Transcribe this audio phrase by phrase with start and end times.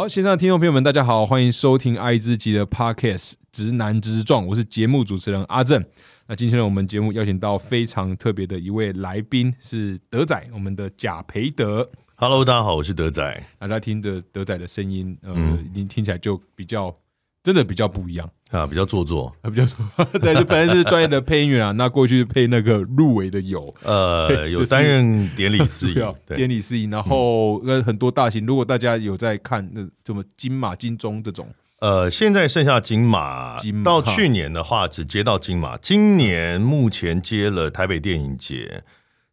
[0.00, 5.84] 好，线上的听众朋友们，大家好，欢迎收听爱之极的 Podcast《直男之状》，我是节目主持人阿正。
[6.26, 11.86] 那今天呢，我们节目邀请到非常特别的一位来宾，是德仔，我们的贾培德。
[12.14, 13.44] Hello，大家好，我是德仔。
[13.58, 16.96] 大家听着德仔的声音，呃，嗯已经听起来就比较
[17.42, 19.76] 真的比较不一样，啊，比较做作，啊，比较说，
[20.20, 23.74] 对，就本来是专业的配音员啊，那过去配那个入围的有。
[23.82, 25.94] 呃， 有担任典礼司仪
[26.36, 31.48] 典礼司仪，然后那很多大型，如果大家有在看那什么金马、金钟这种，
[31.80, 38.84] 呃，现在剩下金马，金马到去年的话只接到金马，今年目前接了台北电影节，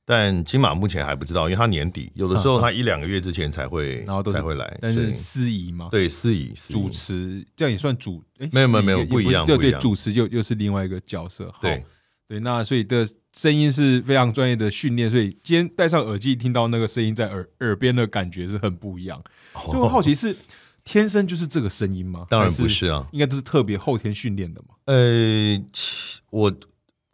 [0.09, 11.51] 但金马目前还不知道，因为他年底有的时候他一两个月之前才会，然后都才会来，但是司仪嘛，对司仪主持这样也算主，诶没有没有没有不一样对对，主持又又是另外一个角色。
[11.51, 11.84] 好对
[12.25, 19.21] 对，那所以的声音是非常专业的训练，所以今天戴上耳机听到那个声音在耳耳边的感觉是很不一样。
[19.54, 20.34] 就很好奇是
[20.85, 22.26] 天生就是这个声音吗？
[22.29, 24.76] 当然不是啊，应该都是特别后天训练的嘛。
[24.85, 25.62] 呃，
[26.29, 26.54] 我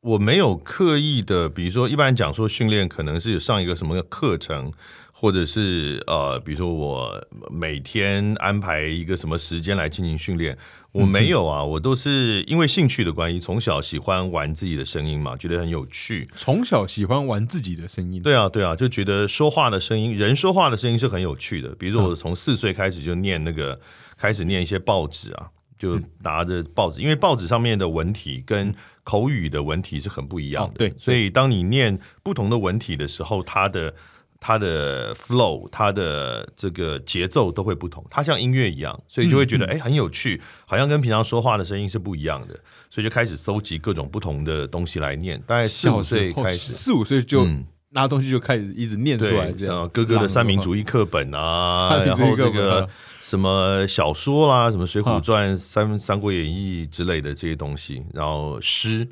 [0.03, 4.69] 我没有刻意的，比如说一般人讲说训练可能是上一个什么课程，
[5.13, 10.57] 或者是呃，比如说我每天安排一个什么时间来进行训练，
[10.91, 16.27] 我没有啊，我都是因为兴趣的关系，从小喜欢玩自己的声音嘛，觉得很有趣。
[16.35, 21.69] 从小喜欢玩自己的声音，对啊，对啊，就觉得说话的声音，人说话的声音是很有趣的。
[21.75, 23.79] 比如说，我从四岁开始就念那个，
[24.17, 25.47] 开始念一些报纸啊，
[25.83, 30.69] 就拿着报纸，因为报纸上面的文体跟口语的文体是很不一样的。
[30.69, 33.93] 哦对所以当你念不同的文体的时候，它的
[34.39, 38.05] 它的 flow，它的这个节奏都会不同。
[38.09, 42.57] 它像音乐一样，所以就会觉得哎、诶很有趣，好像跟平常说话的声音是不一样的。
[42.89, 45.41] 所以就开始搜集各种不同的东西来念。
[45.45, 49.87] 大概四五岁开始，四五岁就嗯拿东西就开始一直念出来，对，这样。
[49.89, 52.89] 哥哥的三民主义课本啊，然后这个啊。
[53.21, 55.19] 什么小说啦，什么《水浒啊。
[55.21, 59.07] 传》、三《三国演义》之类的这些东西，然后诗，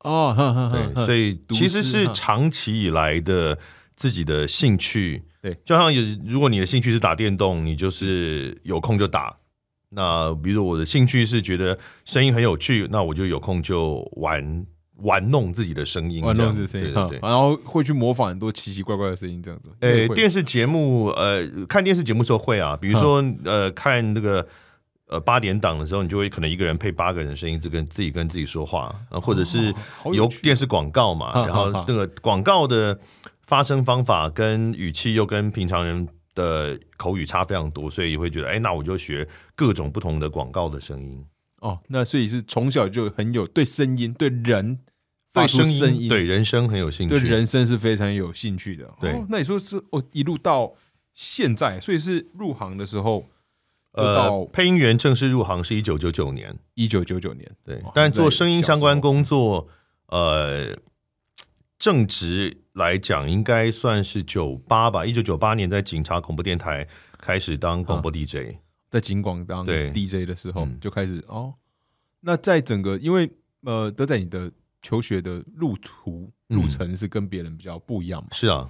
[0.00, 3.58] 哦，对，所以其实是长期以来的
[3.96, 5.24] 自己的兴趣。
[5.40, 9.34] 对，就像有，如果你的兴趣是打电动，你就是有空就打。
[9.90, 14.66] 那比如我的兴趣是觉得声音很有趣，那我就有空就玩
[14.98, 17.20] 玩弄自己的声音，玩弄自己的声音，对对对。
[17.20, 19.70] 哈然后会去模仿很多奇奇怪怪的声音，这样子。
[19.80, 24.46] 呃，会电视节目，呃，看电视节目的时候会啊，比如说，呃，看那个
[25.06, 29.72] 呃八点档的时候，你就会可能一个人配八个人的声音，自跟自己跟自己说话，啊，或者是
[30.12, 32.98] 有电视广告嘛，哈然后那个广告的
[33.46, 41.24] 发声方法跟语气又跟平常人的口语差非常多，所以会觉得，哎，那我就学各种不同的广告的声音，
[41.60, 44.78] 哦，那所以是从小就很有对声音、对人
[45.32, 48.88] 发对声出声音、对人生很有兴趣，对人生是非常有兴趣的。
[49.00, 49.12] 对。
[49.12, 50.74] 哦，那你说是哦，一路到
[51.14, 53.26] 现在，所以是入行的时候，
[53.92, 56.56] 呃，配音员正式入行是一九九九年。
[56.74, 59.66] 一九九九年，对哦，但做声音相关工作，
[60.06, 60.76] 呃，
[61.76, 66.86] 正职来讲应该算是九八吧，一九九八年在警察广播电台
[67.18, 68.54] 开始当广播 DJ，、
[68.90, 71.54] 在金广当 DJ 的时候嗯就开始哦。
[72.20, 73.30] 那在整个因为
[73.62, 74.50] 呃，德仔你的
[74.82, 78.28] 求学的路途嗯路程是跟别人比较不一样嘛？
[78.32, 78.68] 是啊，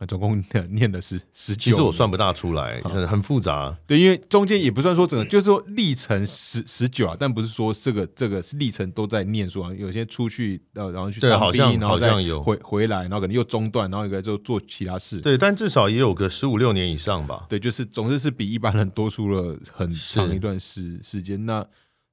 [0.00, 3.76] 那总共念的是十九，其实我算不大出来，很很复杂。
[3.86, 15.20] 对，因为中间也不算说整个，就是说历程十十九啊，但不是说这个这个是历程都在念书啊，有些出去呃，然后去当对好像兵，然后再好像有回回来，然后可能又中断，然后一个就做其他事。
[15.20, 17.44] 对，但至少也有个十五六年以上吧。
[17.50, 21.44] 对，就是总之是比一般人多出了很长一段时时间。
[21.44, 21.62] 那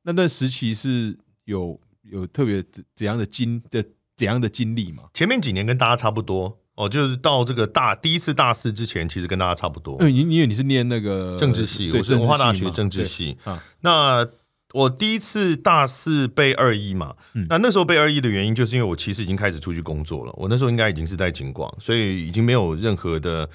[0.03, 2.61] 那段时期是有有特别
[2.93, 3.81] 怎样的经的
[4.17, 5.03] 怎样的经历嘛？
[5.13, 9.97] 前面几年跟大家差不多哦，就是到这个大第一次大四之前，其实跟大家差不多。
[9.99, 13.35] 因为你因为你是念那个政治系，我是文化大学政治系。
[13.43, 14.27] 啊，那
[14.73, 23.49] 我第一次大四背二一嘛，嗯那那时候背二一的原因，就是因为我其实已经开始出去工作了，我那时候应该已经是在警广，所以已经没有任何的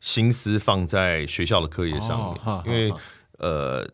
[0.00, 2.94] 心思放在学校的课业上面，因为
[3.38, 3.84] 呃。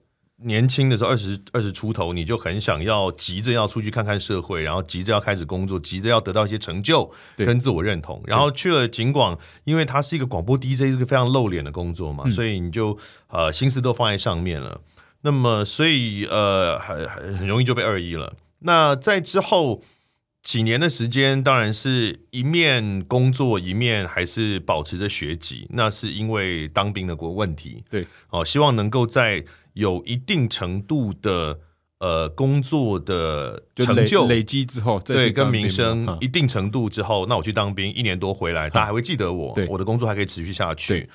[0.44, 8.23] 年轻的时候，二十二十出头，你就很想要急着要出去看看社会，然后急着要开始工作，急着要得到一些成就跟自我认同。
[8.26, 12.99] 然后去了景广，因为它是一个广播 DJ，是个非常露脸的工作嘛，嗯所以你就
[13.29, 14.81] 呃心思都放在上面了。
[15.23, 18.35] 那么，所以呃，很很很容易就被二一了。
[18.58, 19.82] 那在之后
[20.43, 25.67] 几年的时间，当然是一面工作，一面还是保持着学籍。
[25.70, 29.43] 那是因为当兵的国问题，对，哦，希望能够在
[29.75, 31.61] 有一定程度的
[31.99, 41.09] 呃工作的成就累累积之后，对，跟名声一定程度之后，那我去当兵一年多回来，大家还会记得我，我的工作还可以持续下去。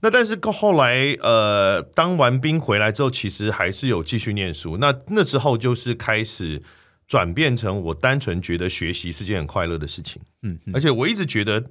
[0.00, 4.76] 那但是后来呃，当完兵回来之后，其实还是有继续念书。
[4.76, 6.62] 那那之后就是开始
[7.08, 10.22] 转变成我单纯觉得学习是件很快乐的事情。
[10.42, 11.64] 嗯，嗯而且我一直觉得，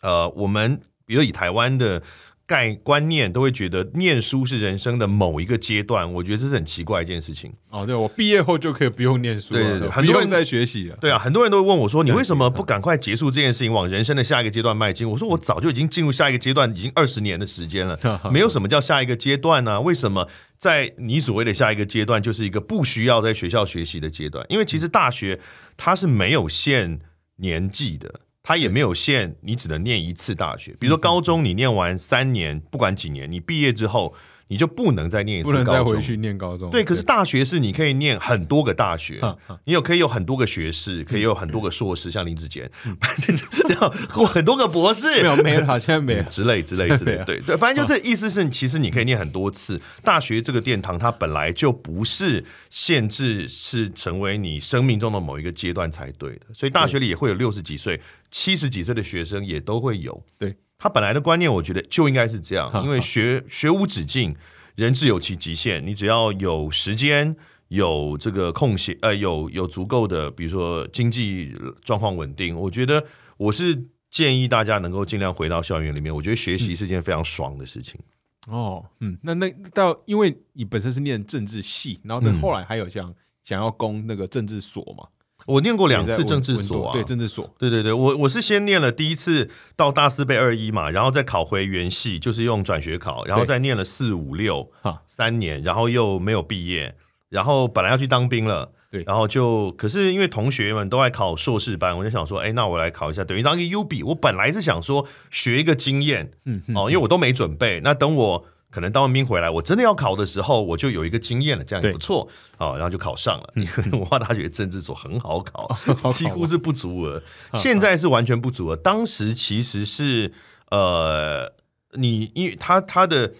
[0.00, 2.02] 呃，我们比如以台湾的
[2.46, 6.12] 概观念，都会觉得念书是人生的某一个阶段。
[6.12, 7.52] 我觉得这是很奇怪一件事情。
[7.70, 10.96] 哦，对我毕业后就可以不用念书了，对对对不很多人用再学习了。
[11.00, 17.98] 对啊，很多人都会问我说：“你为什么不赶快结束这件事情，往人生的下一个阶段迈进？”我说：“我早就已经进入下一个阶段，已经二十年的时间了，
[18.30, 24.44] 没有什么叫下一个阶段呢、为什么在你所谓的下一个阶段，就是一个不需要在学校学习的阶段？
[24.50, 25.40] 因为其实大学
[25.76, 26.98] 它是没有限
[27.36, 28.20] 年纪的。
[28.46, 30.76] 它也没有限，你只能念一次大学。
[30.78, 34.14] 比如说高中，你念完三年，不管几年，你毕业之后，
[34.54, 35.86] 你就不能再念一次不能高中。
[35.86, 36.70] 再回去念高中。
[36.70, 39.20] 对，可是大学是你可以念很多个大学
[39.64, 42.70] 你有可以有很多个学士，可以有很多个硕士， 像林志坚
[43.66, 46.22] 这样，或很多个博士， 没有没了，现在没了。
[46.30, 49.80] 之类之类之类对对，反正就是意思是，其实你可以念很多次。
[50.04, 60.22] 大学这个殿堂，它本来就不是限制是成为你生命中的某一个阶段才对的，所以大学里也会有六十几岁、七十几岁的学生也都会有。
[60.38, 60.54] 对
[60.84, 64.36] 他本来的观念，我觉得就应该是这样，因为学学无止境，
[64.76, 67.34] 人自有其极限，你只要有时间。
[67.68, 71.52] 有这个空闲，呃，有有足够的，比如说经济
[71.82, 73.02] 状况稳定，我觉得
[73.38, 76.14] 我是建议大家能够尽量回到校园里面。
[76.14, 77.98] 我觉得学习是件非常爽的事情。
[78.46, 85.08] 哦，嗯，那那到因为你本身是念政治系，然后呢嗯后来还有像想要攻那个政治所嘛，
[85.46, 96.94] 我念过两次政治所啊，对政治所，对对对，我我是先念了第一次到大四被二一嘛，然后再考回原系，就是用转学考，然后再念了四五六哈三年，然后又没有毕业，
[97.28, 98.72] 然后本来要去当兵了。
[98.90, 104.04] 对然后就，可是因为同学们都在考硕士班，我就想说，哎，那我来考一下，等于当一个 U B，。
[104.04, 107.80] 我本来是想说学一个经验嗯嗯哦，因为我都没准备。
[107.82, 112.28] 那等我可能当完兵回来，我真的要考的时候，我就有一个经验了，这样也不错
[112.58, 113.52] 哦，然后就考上了。
[113.54, 115.68] 因为文化大学政治所很好考，
[116.02, 116.10] 考。
[116.10, 117.22] 几乎是不足额，
[117.52, 118.74] 嗯现在是完全不足额。
[118.74, 120.32] 当时其实是
[120.70, 121.52] 呃，
[121.92, 123.32] 你因为他他的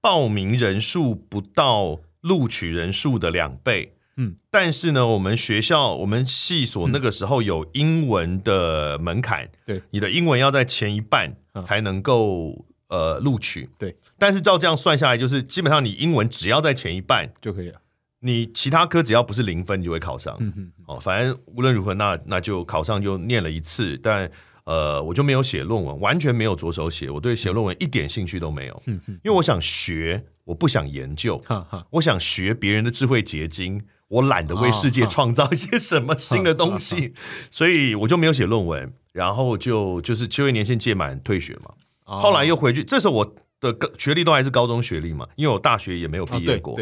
[0.00, 11.64] 报名人数不到录取人数的两倍，嗯，但是呢，我们学校我们系所那个时候有英文的门槛，对，你的英文要在前一半嗯。
[11.64, 17.80] 才能够呃录取，对，但是照这样算下来，就是基本上你英文只要在前一半，就可以了。
[18.20, 20.36] 你其他科只要不是零分，你就会考上。
[20.40, 24.28] 嗯嗯，哦，反正无论如何，那那就考上就念了一次，但
[24.64, 37.14] 呃，我就没有写论文，完全没有着手写，我对写论文一点兴趣都没有，嗯嗯，因为我想学，我不想研究，哈哈，我想学别人的智慧结晶，我懒得为世界哦创造一些什么新的东西，
[37.52, 41.70] 所以我就没有写论文，然后就就是就业年限届满退学嘛，
[42.08, 46.74] 哦后来又回去，这时候我的高学历都还是高中学历嘛，因为我大学也没有哦毕业过，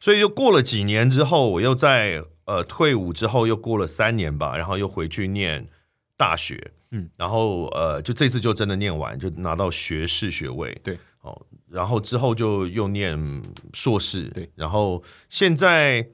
[0.00, 5.68] 所以又过了几年之后，我又在呃退伍之后又过了三年吧，然后又回去念
[6.16, 11.40] 大学，嗯，然后呃就这次就真的念完，就拿到学士学位，对，哦，
[11.70, 13.42] 然后之后就又念
[13.72, 16.04] 硕士，对，然后现在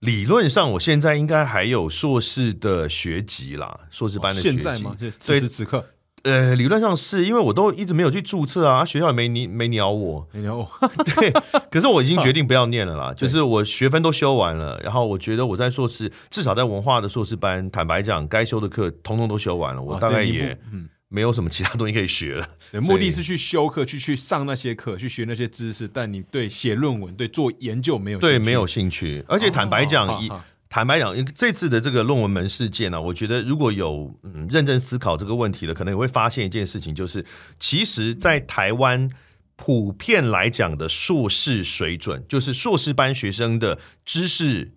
[0.00, 4.96] 理论上我现在应该还有硕士的学籍啦，硕士班的学籍，现在吗？
[4.98, 5.84] 就此时此刻，
[6.26, 10.68] 呃，理论上是因为我都一直没有去注册啊，学校也没你没鸟我，没鸟我，
[11.14, 11.30] 对，
[11.70, 22.48] 可是我已经决定不要念了啦，就是我学分都修完了，然后我觉得我在硕士，至少在文化的硕士班，坦白讲，该修的课通通都修完了，我大概也嗯，没有什么其他东西可以学了。
[22.72, 30.20] 对，目的是去修课，去去上那些课，去学那些知识，但你对写论文、对做研究没有对，兴趣没有兴趣，而且坦白讲，
[30.68, 37.24] 坦白讲，这次的这个论文门事件呢、我觉得如果有嗯认真思考这个问题的，可能也会发现一件事情，就是
[37.58, 39.08] 其实，在台湾
[39.54, 44.74] 普遍来讲的硕士水准，就是硕士班学生的知识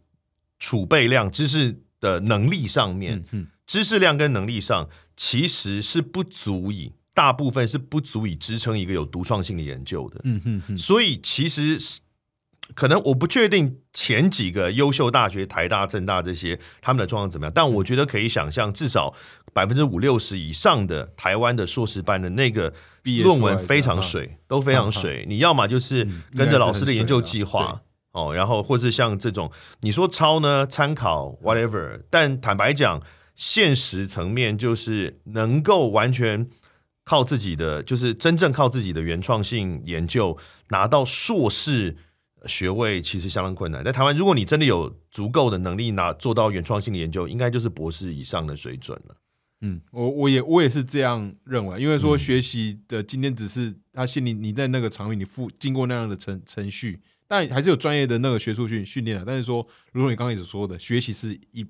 [0.60, 10.22] 储备量、知识的能力上面，嗯嗯，知识量跟能力上其实是不足以，大部分是不足以支撑一个有独创性的研究的。
[10.78, 12.00] 所以其实是
[12.76, 19.14] 可能我不确定前几个优秀大学，台大、政大这些他们的状况怎么样，但我觉得可以想象，至少
[19.54, 22.74] 百分之五六十以上的台湾的硕士班的那个
[23.24, 25.26] 论文非常水，都非常水。
[25.28, 27.82] 你要么就是嗯跟着老师的研究计划。
[28.12, 33.00] 哦，然后或是像这种你说抄呢，参考 whatever，但坦白讲，
[33.36, 36.50] 现实层面就是能够完全
[37.06, 40.36] 靠自己的，就是真正靠自己的原创性研究
[40.70, 41.98] 拿到硕士
[42.46, 43.84] 学位，其实相当困难。
[43.84, 49.16] 在台湾，如果你真的有足够的能力拿做到原创性的研究，应该就是博士以上的水准了。
[49.62, 59.26] 嗯，我我也我也是这样认为，因为说学习的今天只是他心里你在那个场域你付经过那样的程程序，但还是有专业的那个学术训训练的。
[59.26, 61.66] 但是说，如果你刚开始说的，学习是一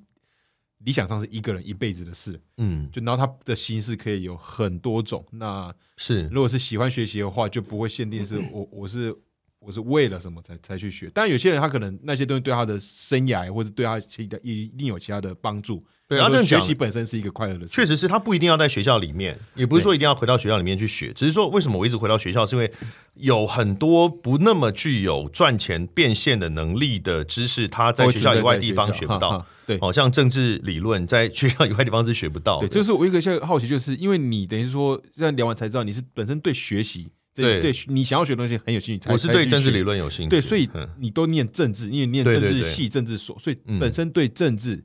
[0.85, 5.25] 理想上是一个人一辈子的事，嗯，就然后他的形式可以有很多种。
[5.31, 9.13] 那是如果是喜欢学习的话，就不会限定是 我我是
[9.59, 11.09] 我是为了什么才才去学。
[11.13, 15.85] 但有些人他可能那些东西对他的生涯或者对他其他一定有其他的帮助。
[16.07, 22.71] 对，然后学习本身是一个快乐的事，确实是他不一定要在学校里面，也不是说一定要回到学校里面去学，只是说为什么我一直回到学校，是因为
[23.13, 29.29] 有很多不那么具有赚钱变现的能力的知识，他在学校以外地方学不到。
[29.29, 32.73] 哈哈对哦，像政治理论，在学校以外地方是学不到对，的。
[32.73, 37.11] 这是我一个现在好奇，就是因为你等于是说现在聊完才知道你是本身对学习，
[37.43, 37.59] 对。
[37.59, 39.79] 对你想要学的东西很有兴趣，才我是对政治理。
[39.79, 40.87] 论有兴趣，对，所以嗯。
[40.99, 43.79] 你都念政治，因为念政治系、政治所，所以嗯。
[43.79, 44.83] 本身对政治、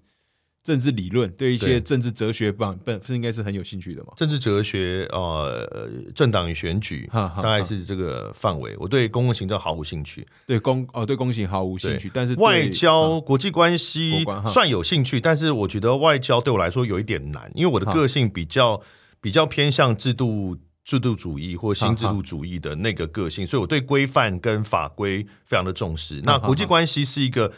[0.63, 4.13] 政治理论、对一些政治哲学本本是应该是很有兴趣的嘛。
[4.17, 8.75] 政治哲学，呃，政党与选举，哈哈大概是这个范围。
[8.79, 13.21] 我对公共行政毫无兴趣，对公哦对公行毫无兴趣，但是外交、嗯。
[13.23, 18.81] 国际关系关算有兴趣，但是我觉得外交对我来说有一点难，因为我的个性比较
[19.21, 20.57] 比较偏向制度。
[20.85, 26.21] 制度主义或新制度主义的那个个性，所以我对规范跟法规非常的重视。
[26.25, 27.51] 那国际关系是一个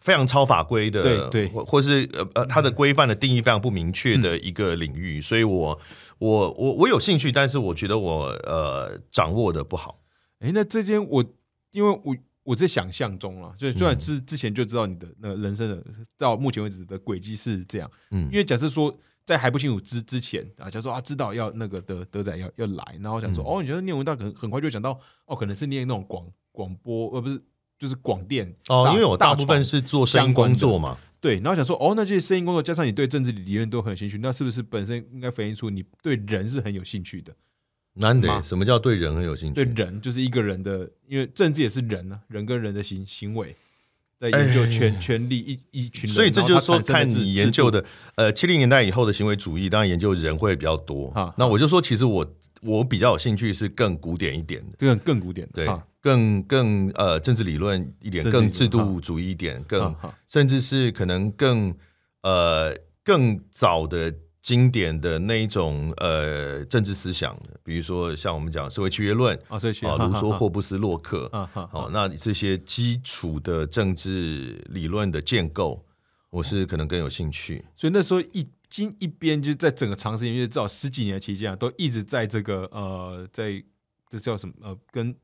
[0.00, 1.48] 非常超法规的，对对。
[1.48, 5.80] 或或是呃呃，它的规范的定义非常不明确的一个领域，所以我
[6.18, 10.00] 我我我有兴趣，但是我觉得我呃掌握的不好。
[10.40, 11.24] 哎，那这间我
[11.70, 13.98] 因为我我在想象中了，就虽然嗯。
[14.00, 15.80] 之之前就知道你的那个人生的
[16.18, 18.24] 到目前为止的轨迹是这样，嗯。
[18.24, 18.92] 因为假设说
[19.24, 27.40] 在还不清楚之之前啊，假如说啊知道要那个德德仔要要来，然后想说、嗯哦，你觉得念文大可能很快就想到哦，可能是念那种广广播，呃不是
[27.78, 37.34] 就是广电哦，因为我大大部分是做声音工作嘛，对，然后想说哦，那这些声音工作加上你对政治理论都很有兴趣，那是不是本身应该反映出你对人是很有兴趣的？
[37.94, 39.74] 难得什么叫对人很有兴趣对？
[39.74, 43.54] 人就是一个人的，因为政治也是人啊，人跟人的行行为，
[44.22, 51.34] 在研究权、权力一一群人，所以这就是说，看你研究的，呃，七零年代以后的行为主义，当然研究人会比较多啊。
[51.36, 52.24] 那我就说，其实我
[52.60, 59.92] 我比较有兴趣是更古典一点的，这个更古典的，对哈，更更呃政治理论一点，更制度主义一点，更
[60.28, 61.74] 甚至是可能更
[62.22, 75.84] 呃更早的经典的那一种呃政治思想，比如说像我们讲社会契约论啊，社会契约啊，卢梭、哈哈哈霍布斯、洛克，啊哈，好，那这些基础的政治理论的建构，
[76.30, 77.64] 我是可能更有兴趣。
[77.76, 83.62] 所以那时候一经一边就是在整个长时间，因为至少十几年的期间啊，都一直在这个呃，在
[84.08, 85.14] 这叫什么呃，跟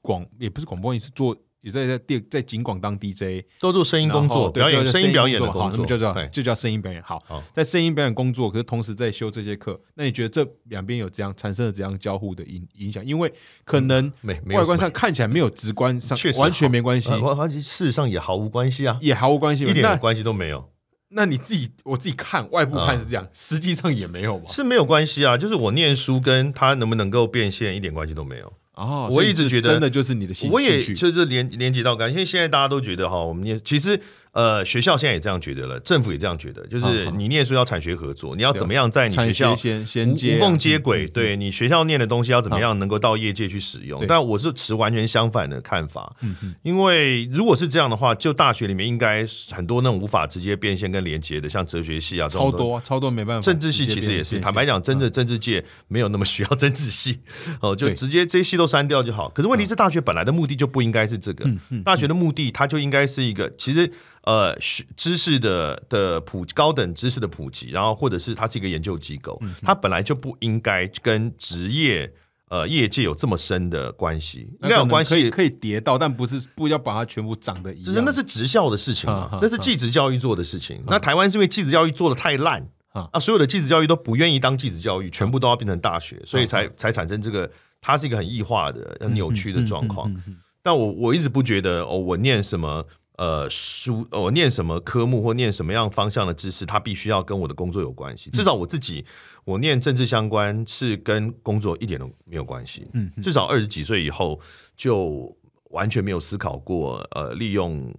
[0.00, 7.02] 广也不是广播，也是做也在在电在景广当 DJ，都做声音工作、表演、声音表演的工作好，那，么就叫对就叫声音表演。
[7.02, 13.04] 好好，在声音表演工作，可是同时在修这些课，那你觉得这两边有这样产生了怎样交互的影影响？
[13.04, 13.32] 因为
[13.64, 14.12] 可能
[14.50, 20.68] 外观上看起来没有直观上完全没关系，呃我而且事实上也毫无关系啊，也毫无关系一点关系都没有，
[21.10, 24.46] 那你自己我自己看外部看嗯是这样，实际上也没有嘛。
[24.48, 25.36] 是没有关系啊。
[25.38, 28.52] 就是我念书跟他能不能够变现一点关系都没有。
[28.74, 34.00] 哦，我一直觉得真的就是你的兴我也就是连连接到感，因为现在大家都觉得哈，我们也其实
[34.32, 44.04] 呃学校现在也这样觉得了，政府也这样觉得，就是你念书要产学合作，你要怎么样在你学校衔接啊无缝接轨，对你学校念的东西要怎么样能够到业界去使用？
[44.08, 46.14] 但我是持完全相反的看法，
[46.62, 53.42] 因为如果是这样的话，就大学里面应该很多那种无法直接变现跟连接的，像哲学系啊，超多啊超多没办法。
[53.42, 57.18] 政治系其实也是，坦白讲，真的政治界没有那么需要 政治系，
[57.60, 59.28] 哦，就直接这些系都删掉就好。
[59.28, 61.44] 可是问题是，大学本来的目的就不应该是这个，
[61.84, 63.90] 大学的目的它就应该是一个，其实
[64.24, 72.12] 呃，学知识的的普高等知识的普及，然后或者是它是一个研究机构，嗯它本来就不应该跟职业
[72.48, 75.10] 呃业界有这么深的关系，应那该有关系。
[75.10, 77.84] 可以可以叠到，但不是不要把它全部长得一样。
[77.84, 80.80] 只是那是职校的事情嘛那是继职教育做的事情。
[80.86, 87.50] 那台湾是因为继职教育做的太烂哈啊，所有的继职教育都不愿意当继职教育，全部都要变成大学，所以才才产生这个，
[87.80, 90.08] 它是一个很异化的、很扭曲的状况。
[90.08, 98.30] 嗯嗯嗯嗯但我我一直不觉得哦，我念什么呃书，呃我念什么科目或念什么样方向的知识，它必须要跟我的工作有关系。
[98.30, 99.04] 至少我自己，
[99.44, 102.88] 我念政治相关是跟工作一点都没有关系。
[102.94, 104.40] 嗯嗯至少二十几岁以后
[104.76, 105.36] 就
[105.70, 107.92] 完全没有思考过，呃，利用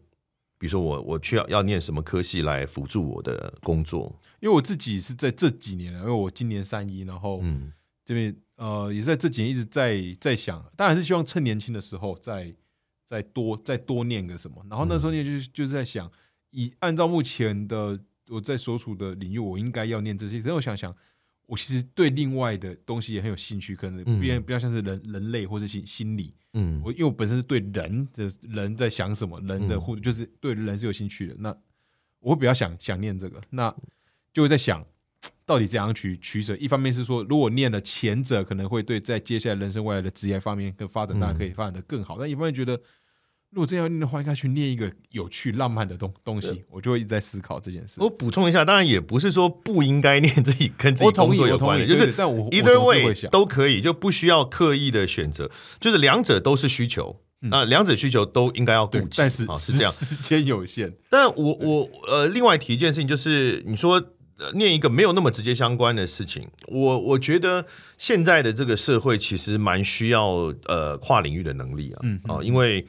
[0.57, 4.13] 比如说我我去要要念什么科系来辅助我的工作。
[4.39, 7.71] 因为我自己是在这几年啊，因为我今年三一，然后嗯
[8.05, 12.53] 这边呃也是在这几年一直在在想，当然是希望趁年轻的时候再
[13.13, 14.65] 再多再多念个什么。
[14.67, 16.11] 然后那时候念就是就是在想，
[16.49, 20.41] 以按照目前的我在所处的领域，我应该要念这些。
[20.43, 20.95] 但我想想，
[21.45, 26.33] 我其实对另外的东西也很有兴趣，可能嗯比较比较像是人人类或者心心理。
[26.53, 31.35] 嗯我因为我本身是对人的人在想什么，人的嗯互就是对人是有兴趣的。
[31.37, 31.55] 那
[32.19, 33.71] 我会比较想想念这个，那
[34.31, 34.83] 就会在想
[35.45, 36.55] 到底怎样取取舍。
[36.57, 42.17] 一方面是说，如果念了前者，可能会对在接下来人生未来的职业方面跟发展，当然可以发展的更好。
[42.17, 42.79] 但一方面觉得，
[43.53, 46.63] 如果真要念的话，应该去念一个有趣、浪漫的东东西。
[46.69, 48.01] 我就会一直在思考这件事。
[48.01, 59.91] 我补充一下，当然也不是说不应该念自己跟自己工作有关的，就是但我我 either way，都可以，就不需要刻意的选择，就是两者都是需求，那两者需求都应该要顾及，但是这样。
[59.91, 60.91] 时间有限。
[61.09, 64.03] 但我我呃，另外提一件事情，就是你说、
[64.39, 67.65] 呃念一个没有那么直接相关的事情，我我觉得
[67.99, 72.85] 现在的这个社会其实蛮需要呃跨领域的能力啊，嗯啊、因为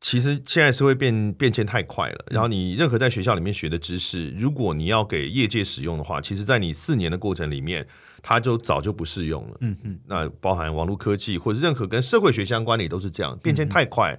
[0.00, 7.84] 其实现在社会变变迁太快了，然后你任何在学校里面学的知识，如果你要给业界使用的话，其实在你四年的过程里面，
[8.22, 9.56] 它就早就不适用了。
[9.60, 14.16] 嗯嗯，那包含网络科技或者任何跟社会学相关的也都是这样，变迁太快，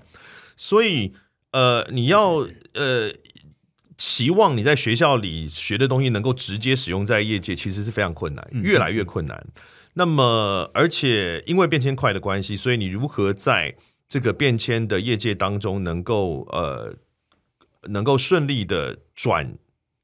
[0.58, 1.14] 所以
[1.52, 3.10] 呃，你要呃
[3.98, 9.48] 期望你在学校里学的东西能够直接使用在业界，其实是非常困难，越来越困难。
[9.94, 13.76] 那么，而且因为变迁快的关系，所以你如何在
[14.10, 16.94] 这个变迁的业界当中能够呃
[17.84, 19.56] 能够顺利的转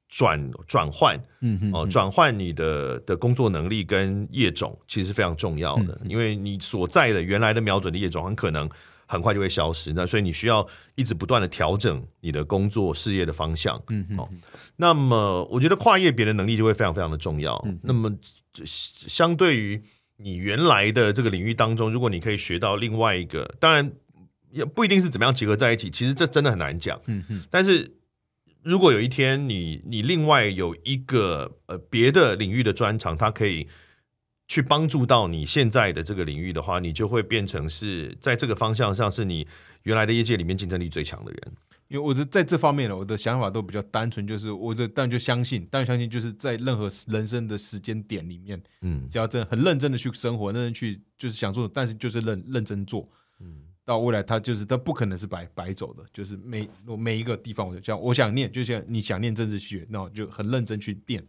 [0.08, 8.70] 转转换，嗯嗯哦，转换你的的工作能力跟业种，其实是非常重要的，因为你所在的原来的瞄准的业种很可能
[9.08, 13.82] 很快就会消失，那所以你需要一直不断的调整你的工作事业的方向。
[13.90, 14.30] 嗯嗯哦，
[14.78, 17.60] 那么我觉得跨业别的能力就会非常非常的重要。
[17.82, 18.16] 那么
[18.64, 19.84] 相对于
[20.18, 23.92] 你原来的这个领域当中，如果你可以学到另外一个，当然
[24.52, 27.00] 也不一定是怎么样结合在一起，其实这真的很难讲。
[27.08, 27.96] 嗯嗯但是
[28.64, 33.68] 如果有一天你你另外有一个呃别的领域的专长，它可以
[34.48, 39.46] 去帮助到你现在的这个领域的话，你就会变成是在这个方向上是你
[39.84, 41.54] 原来的业界里面竞争力最强的人。
[41.88, 49.08] 因为我的在这方面呢，我的想法都比较单纯，就是我的但就相信，但相信就是在任何人生的时间点里面，嗯。
[49.08, 53.64] 只要真的很认真的去生活，认真去就是想做，但是就是认认真做，嗯。
[53.86, 56.68] 到未来他就是他不可能是白白走的，就是每
[56.98, 61.24] 每一个地方，我就像我想念，就像你想念政治学，那我就很认真去念，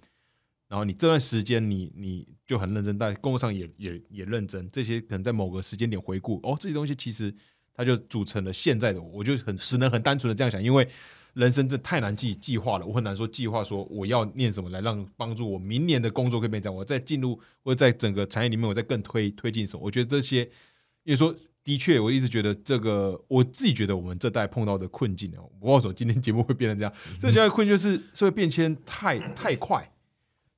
[0.66, 7.31] 然后你这段时间你你就很认真，但工作上也也也认真，这些可能在某个时间点回顾，哦，这些东西其实
[7.77, 10.89] 它就组成了现在的我，我就很只能很单纯的这样想，因为
[11.35, 20.43] 人生这太难计计划了，我很难说计划说我要念什么来让帮助我明年的工作可以变这样，我在进入或者在整个产业里面我再更推推进什么，我觉得这些，
[21.05, 29.91] 因为说的确，我一直觉得这个我自己觉得我们这代碰到的困境哦，我不知道说今天节目会变成这样， 这现在困境就是社会变迁太太快。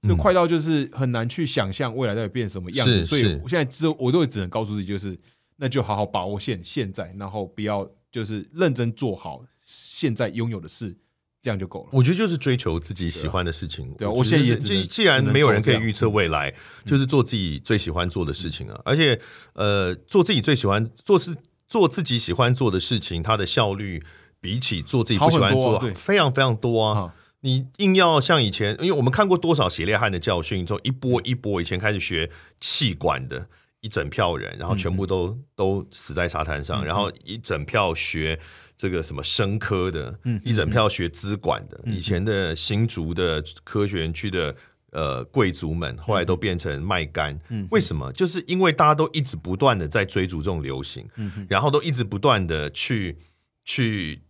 [0.08, 5.18] 就快到就是很难去想象未来到底变什么样子，所以我现在只有我都会只能告诉自己，就是
[5.60, 10.96] 那就好好把握现现在，然后不要就是认真做好现在拥有的事，
[11.42, 11.88] 这样就够了。
[11.92, 13.92] 我觉得就是追求自己喜欢的事情。
[13.94, 16.54] 对啊我现在也既既然没有人可以预测未来，
[16.86, 18.80] 就是做自己最喜欢做的事情啊。
[18.84, 19.20] 而且
[19.54, 21.34] 呃，做自己最喜欢做事，
[21.66, 24.02] 做自己喜欢做的事情，它的效率
[24.40, 27.00] 比起做自己不喜欢做对非常非常多啊。
[27.00, 33.48] 啊，你硬要像以前，因为我们看过多少血泪汗的教训，从一波一波以前开始学气管的
[33.80, 38.38] 一整票人，然后全部都、都死在沙滩上，然后一整票学
[38.76, 44.54] 这个什么生科的，一整票学资管的，以前的新竹的科学园区的。
[44.90, 47.38] 呃，贵族们后来都变成卖干，
[47.70, 48.10] 为什么？
[48.14, 51.06] 就是因为大家都一直不断的在追逐这种流行，
[51.46, 53.18] 然后都一直不断的去
[53.66, 54.22] 去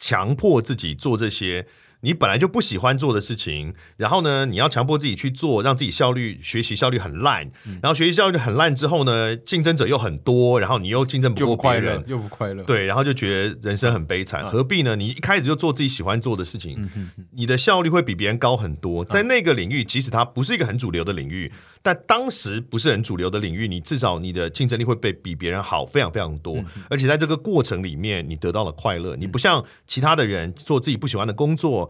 [0.00, 1.64] 强迫自己做这些
[2.02, 12.64] 你本来就不喜欢做的事情，然后呢，你要强迫自己去做，让自己效率学习效率很烂，嗯然后学习效率很烂之后呢，竞争者又很多，然后你又竞争不过别人，，又不快乐。
[12.64, 14.96] 对，然后就觉得人生很悲惨，何必呢？
[14.96, 16.88] 你一开始就做自己喜欢做的事情，
[17.32, 19.04] 你的效率会比别人高很多。
[19.04, 26.56] 在那个领域，即使它不是一个很主流的领域，但当时不是很主流的领域，你至少你的竞争力会被比别人好非常非常多。
[26.88, 29.16] 而且在这个过程里面，你得到了快乐。
[29.16, 31.89] 你不像其他的人做自己不喜欢的工作。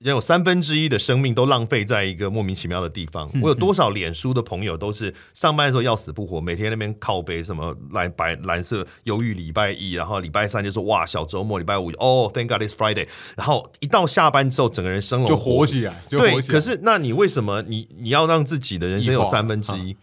[0.00, 3.30] 人有三分之一的生命都浪费在一个莫名其妙的地方。
[3.42, 16.58] 我有多少脸书的朋友都是上班的时候要死不活，每天那边靠背什么蓝白蓝色忧郁礼拜一，然后礼拜三就说哇小周末，礼拜五哦 Thank God it's Friday，然后一到下班之后，整个人生龙就活火起来，就对，火起来。
[16.58, 19.94] 可是那你为什么你你要让自己的人生有三分之一？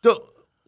[0.00, 0.10] 就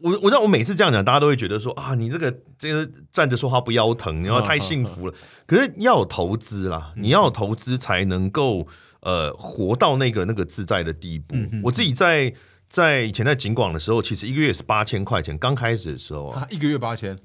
[0.02, 5.14] 我我知道我每次这样讲，大家都会觉得说啊，你这个这个站着说话不腰疼，然后太幸福了。
[5.46, 8.66] 可是要有投资啦，你要有投资才能够
[9.00, 11.36] 呃活到那个那个自在的地步。
[11.62, 12.32] 我自己在
[12.68, 17.18] 在以前在景广的时候，其实一个月是八千块钱，刚开始的时候啊，啊，一个月八千，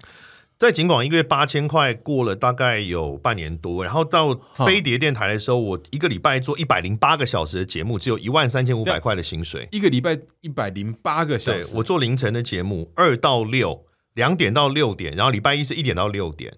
[0.57, 9.67] 在景广一个月八千块，过了大概有半年多，然后到飞碟电台的时候，我一个礼拜做一百零八个小时的节目，只有一万三千五百块的薪水。
[9.71, 16.53] 一个礼拜一百零八个小时，我做凌晨的节目，二到六，两点到六点，然后礼拜一是一点到六点，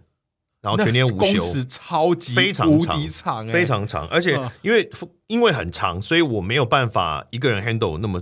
[0.62, 4.52] 然后全年无休，工时超级非常无长敌长、欸，非常长，而且嗯。
[4.62, 4.88] 因为
[5.26, 8.22] 因为很长，所以我没有办法一个人 handle 那么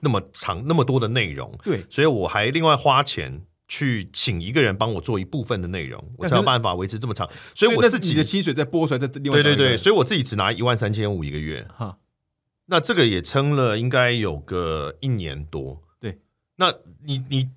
[0.00, 1.82] 那么长那么多的内容，对。
[1.88, 7.28] 所以我还另外花钱去请一个人帮我做一部分的内容，我才有办法维持这么长。
[7.54, 11.98] 所以我自己那是你的薪水再拨出来，再另外对对对，所以我自己只拿一万三千五一个月，哈，
[12.66, 15.82] 那这个也撑了应该有个一年多。
[15.98, 16.18] 对，
[16.56, 16.74] 那
[17.04, 17.48] 你你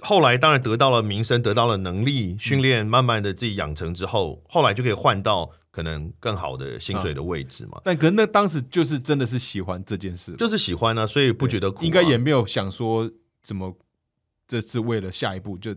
[0.00, 7.80] 后来当然得到了名声，得到了能力训练，慢慢的自己养成之后，后来就可以换到可能更好的薪水的位置嘛。
[7.84, 13.10] 但可能那当时就是真的是喜欢这件事，就是喜欢啊，所以不觉得苦啊、应该也没有想说
[13.42, 13.74] 怎么
[14.52, 15.74] 这是为了下一步，就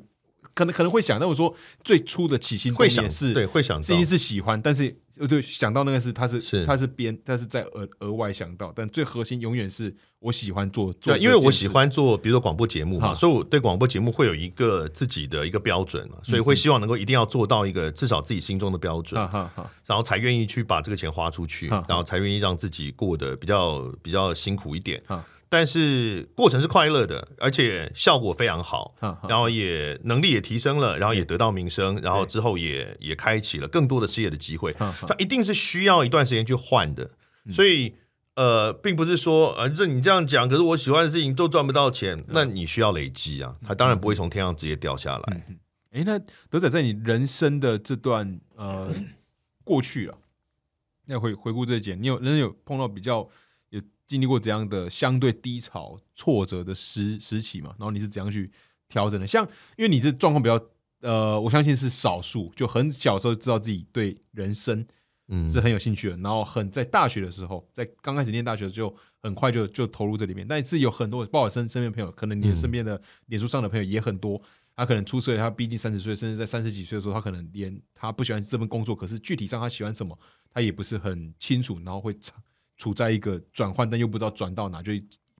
[0.53, 3.83] 可能可能会想，但我说最初的起心动会想念是对会想到。
[3.83, 6.65] 是一定是喜欢，但是呃对想到那个是他是是。
[6.65, 13.15] 他是编，他是在额额外想到，但最核心永远是我喜欢做做对，因为我喜欢做，比如说广播节目嘛，哈。
[13.15, 25.01] 所以我对广播节目会有一个自己的一个标准嘛，所以会希望能够一定要做到一个至少自己心中的标准，哈哈哈，然后才愿意去把这个钱花出去，然后才愿意让自己过得比较比较辛苦一点。
[25.07, 25.25] 哈。
[25.47, 28.95] 但是过程是快乐的，而且效果非常好，
[29.29, 34.71] 然后也能力也提升了，然后也得到名声，然后之后也也开启了更多的事业的机会。
[34.73, 35.07] 哈哈。
[35.07, 37.09] 它一定是需要一段时间去换的，
[37.45, 37.53] 嗯。
[37.53, 37.95] 所以
[38.35, 45.45] 呃，并不是说呃，这你这样讲，可是我喜欢的事情都赚不到钱，那你需要累积啊，它当然不会从天上直接掉下来。
[45.91, 48.93] 哎，那德仔在你人生的这段呃
[49.63, 50.17] 过去啊，
[51.05, 53.29] 那回回顾这一节，你有人有碰到比较有
[54.07, 57.75] 经历过怎样的相对低潮、挫折的时时期嘛？
[57.79, 58.51] 然后你是怎样去
[58.87, 59.25] 调整的？
[59.25, 60.59] 像因为你这状况比较
[61.01, 64.85] 呃，我相信是少数，就很小时候知道自己对人生
[65.27, 74.41] 嗯是很有兴趣的，然后很在大学的时候，在刚开始念大学就很快就就投入这里面，但是有很多，包括我身身边朋友，可能你的身边的脸书上的朋友也很多，
[74.75, 80.17] 他可能出社会，他毕竟三十岁，甚至在三十几岁的时候，他可能连他不喜欢这份工作，可是具体上他喜欢什么，
[80.51, 82.15] 他也不是很清楚，然后会
[82.77, 84.91] 处处在一个转换，但又不知道转到哪，就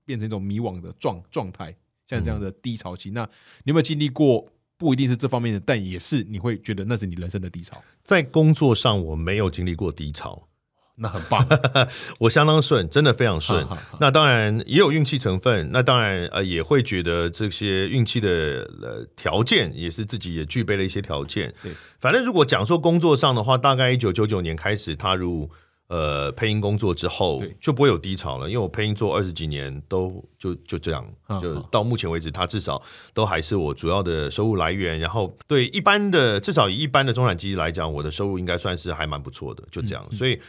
[0.06, 1.76] 变成一种迷惘的状状态，
[2.08, 3.12] 像这样的低潮期。
[3.12, 3.24] 那
[3.63, 4.48] 你有没有经历过？
[4.78, 10.50] 不一定是这方面的，但也是你会觉得那是你人生的低潮，在工作上我没有经历过低潮，
[10.95, 11.48] 那很棒。
[12.19, 13.98] 我相当顺，真的非常顺哈哈哈。
[14.02, 21.56] 那当然也有运气成分，那当然呃也会觉得这些运气的呃条件也是自己也具备了一些条件。
[21.63, 21.71] 对，
[22.02, 25.50] 反正如果讲说工作上的话，大概一九九九年开始踏入
[25.88, 32.82] 呃配音工作之后，就不会有低潮了，因为我配音做二十几年都就就这样嗯，就嗯到目前为止，它至少
[33.13, 35.00] 都还是我主要的收入来源。
[35.00, 40.39] 然后对一般的，至少以一般的中产阶级来讲，我的收入应该算是还蛮不错的，就这嗯样，所以。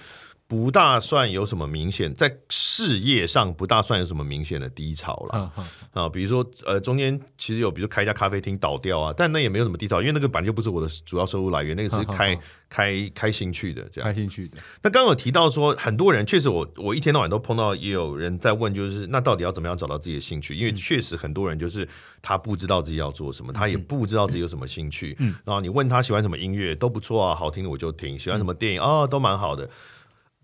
[0.49, 5.53] 不大算有什么明显，在事业上不大算有什么明显的低潮了。
[5.93, 14.15] 啊，比如说呃，中间其实有，比如开一家咖啡厅倒掉啊，但那也没有什么低潮，因为那个本来就不是我的主要收入来源，那个是开开开兴趣的这样开。
[14.15, 20.55] 兴趣的，那刚刚有提到说，很多人确实我我一天到晚都碰到，也有人在问，就是那到底要怎么样找到自己的兴趣？
[20.55, 21.89] 因为确实很多人就是
[22.23, 25.17] 他不知道自己要做什么，他也不知道自己有什么兴趣。
[25.19, 29.69] 嗯然后你问他喜欢什么音乐都不错啊，好听的我就听；喜欢什么电影啊、都蛮好的。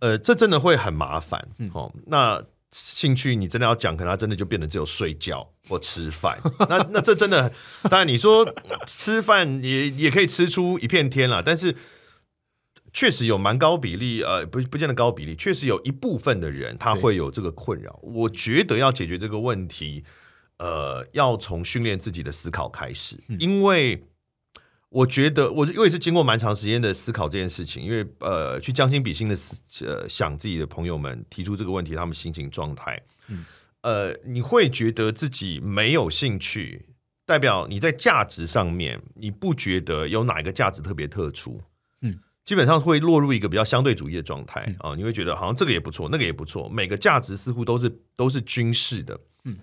[0.02, 1.94] 呃，这真的会很麻烦哦。
[2.06, 6.40] 那兴趣你真的要讲，可能他真的就变得只有睡觉或吃饭。
[6.68, 7.52] 那那这真的，
[7.88, 8.44] 当然你说
[8.84, 11.76] 吃饭也也可以吃出一片天啦，但是
[12.92, 18.00] 确实有蛮高比例，呃，不不见得高比例，确实有一部分的人他会有这个困扰。
[18.02, 20.02] 我觉得要解决这个问题，
[20.58, 24.04] 呃，要从训练自己的思考开始，因为。
[24.92, 33.44] 我觉得我因为是经过蛮长时间的思考这件事情，因为呃，去将心比心的思呃想自己的朋友们提出这个问题，他们心情状态，嗯。
[33.80, 36.86] 呃，你会觉得自己没有兴趣，
[37.26, 41.60] 代表你在价值上面你不觉得有哪一个价值特别特殊，
[42.02, 49.56] 嗯，基本上会落入一个比较相对主义的状态啊、你会觉得好像这个也不错，那个也不错，每个价值似乎都是都是均势的，嗯。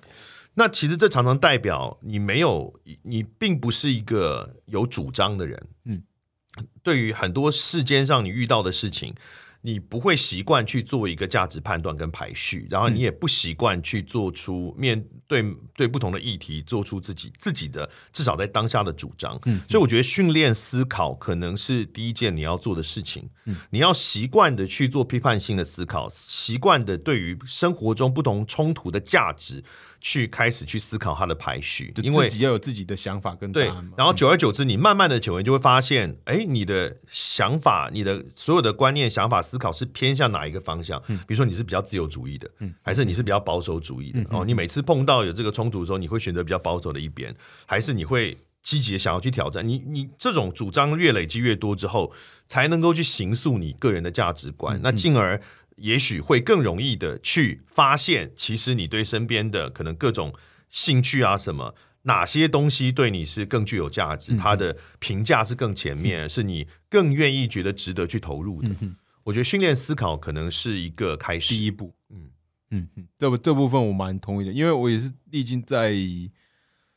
[0.59, 5.67] 那其实这常常代表你没有，你并不是一个有主张的人。
[5.85, 6.03] 嗯，
[6.83, 9.15] 对于很多世间上你遇到的事情，
[9.61, 15.41] 你不会习惯去做一个价值判断跟排序，然后你也不习惯去做出面对
[15.75, 19.39] 对不同的议题做出自己自己的至少在当下的主张。
[19.45, 23.29] 嗯所以我觉得训练思考可能是第一件你要做的事情。
[23.45, 29.63] 嗯你要习惯的去做批判性的思考，习惯的对于生活中不同冲突的价值，
[30.01, 33.65] 去开始去思考它的排序，因为自己要有自己的想法跟答对
[33.97, 41.01] 然后久而久之，你慢慢的久而就会发现，哎，你的想法、你的所有的观念、想法、思考是偏向哪一个方向？
[41.05, 44.25] 比如说你是比较自由主义的，嗯还是你是比较保守主义的？
[44.29, 47.35] 哦，你每次碰到有这个冲突的时候，你会选择比较保守的一边，
[47.65, 49.67] 还是你会积极的想要去挑战？
[49.67, 52.13] 你你这种主张越累积越多之后，
[52.45, 55.41] 才能够去形塑你个人的价值观，那进而。
[55.79, 60.33] 也许会更容易的去发现，其实你对身边的可能各种
[60.69, 68.69] 兴趣啊什么，哪些东西对你是更具有价值，它的评价是更前面，是你更愿意觉得值得去投入的。
[69.23, 71.53] 我觉得训练思考可能是一个开始。
[71.53, 72.31] 第一步，嗯。
[72.71, 75.91] 嗯嗯，这部这部分我蛮同意的，因为我也是历经在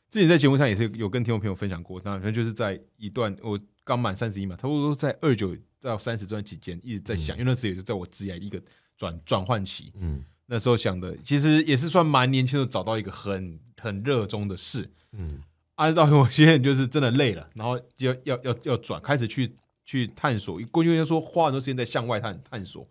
[0.07, 5.57] 自己在节目上也是有跟听众朋友分享过，当然就是在一段我刚满三十一嘛，差不多在二九
[5.89, 8.61] 到三十段期间一直在想，因为那时候也是在我职业一个
[8.97, 15.41] 转转换期，嗯那时候想的其实也是算蛮年轻的，找到一个很很热衷的事，嗯
[15.75, 20.59] 按照我现在就是真的累了，然后就要要要要转，开始去去探索。
[20.71, 22.87] 过去说花很多时间在向外探探索，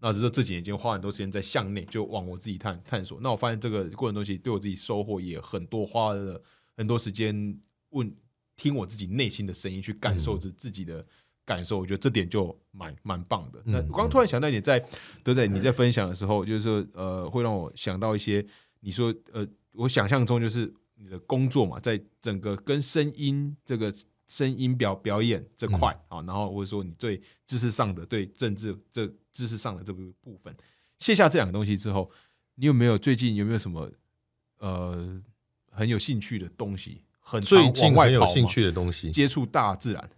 [0.00, 3.18] 那只是这几年间花很多时间在向内，就往我自己探探索。
[3.20, 6.40] 那我发现这个过程东西对我自己收获也很多，花了
[6.76, 7.58] 很多时间
[7.90, 8.14] 问
[8.56, 11.04] 听我自己内心的声音，去感受自自己的
[11.50, 11.78] 感受。
[11.80, 13.60] 我觉得这点就蛮蛮棒的。
[13.64, 14.78] 那我刚刚突然想到一点，在
[15.24, 18.46] 德仔你在分享的时候，就是说呃，会让我想到一些
[18.78, 23.92] 你说呃，我想象中就是你的工作嘛，在整个跟声音这个
[24.28, 30.54] 声音表表演这块啊，然后或者说你对知识上的、对政治这知识上的这个部分，
[31.00, 32.08] 卸下这两个东西之后，
[32.54, 33.90] 你有没有最近有没有什么
[34.58, 35.20] 呃
[35.72, 37.02] 很有兴趣的东西？
[37.22, 40.10] 很最近很有兴趣的东西接触大自然，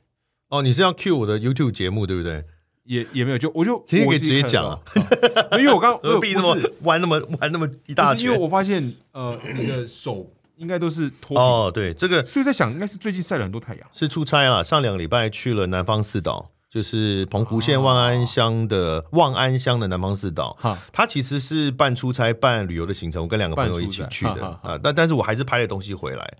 [0.52, 2.44] 哦，你是要 cue 我的 YouTube 节目对不对？
[2.84, 4.78] 也也没有，就我就其实可以直接讲啊
[5.56, 8.26] 因为我刚 何必那么玩那么玩那么一大圈？
[8.26, 13.88] 因为我发现呃你的手应该都是脱，哦，对，这个所以在想应该是最近晒了很多太阳。
[13.94, 20.54] 是出差了，上两个礼拜去了南方四岛，就是澎湖县望安乡的望安乡的南方四岛。
[20.60, 26.34] 哈，它其实是半出差半旅游的行程，我跟两个朋友一起去的啊，但但是我还是拍了东西回来。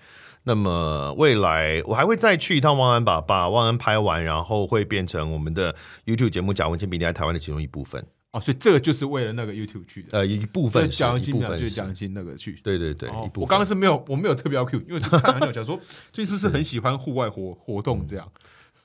[0.44, 5.74] 那么未来我还会再去一趟万安吧，把万安拍完，然后会变成我们的
[6.04, 10.18] YouTube 节目《贾文清比你在台湾》的其中一部分，哦，所以这个就是为了那个 YouTube 去的。
[10.18, 12.58] 呃，一部，分是蒋欣啊，一部分就是蒋欣那个去。
[12.64, 15.78] 对对对，我刚刚是没有，我没有特别要 Q，因为是看很久，想说
[16.12, 18.28] 最近是很喜欢户外活活动这样？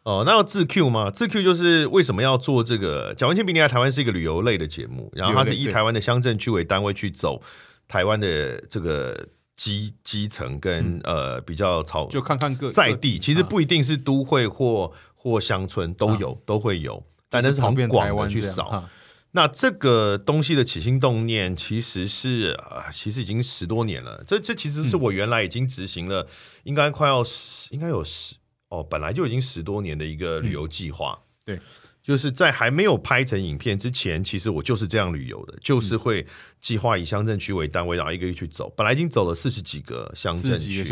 [0.04, 1.12] 哦，那要自 Q 吗？
[1.12, 3.14] 自 Q 就是为什么要做这个？
[3.14, 7.42] 蒋文清比你来台湾是一个旅游类的节目，然后它是以台湾的乡镇区为单位去走
[7.90, 18.70] 台湾的这个基基层跟、呃比较草就看看各各在地，其实啊不一定是都会或或乡村都有、都会有，但那是很广的去扫。
[18.70, 18.90] 哈
[19.32, 24.24] 那这个东西的起心动念，其实是啊、其实已经十多年了。
[24.26, 26.26] 这这其实是我原来已经执行了，
[26.64, 28.36] 应该快要十，应该有十
[28.70, 31.20] 哦，本来就已经十多年的一个旅游计划。
[31.44, 31.60] 对，
[32.08, 36.26] 就是在还没有拍成影片之前，其实我就是这样旅游的，就是会
[36.62, 38.74] 计划以乡镇区为单位，然后一个一个去走。
[38.78, 40.86] 本来已经走了四十几个乡镇区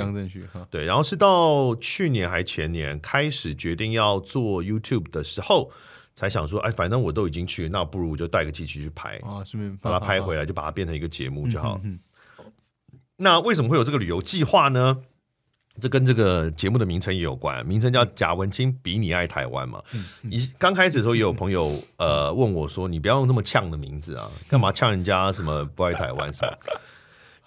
[0.69, 5.71] 对，然后是到去年还前年开始决定要做 YouTube 的时候，
[6.15, 11.79] 才想说，哎，反正我都已经去，那不如就带个机器去拍，啊，顺便把它拍回来来，就把它变成一个节目就好。
[11.85, 11.97] 嗯
[13.15, 14.97] 那为什么会有这个旅游计划呢？
[15.79, 19.81] 这跟这个节目的名称也有关，名称叫贾文清比你爱台湾嘛。
[20.29, 26.57] 一刚开始的时候，也有朋友呃问我说：“你不要用这么呛的名字啊，干嘛呛人家什么不爱台湾什么？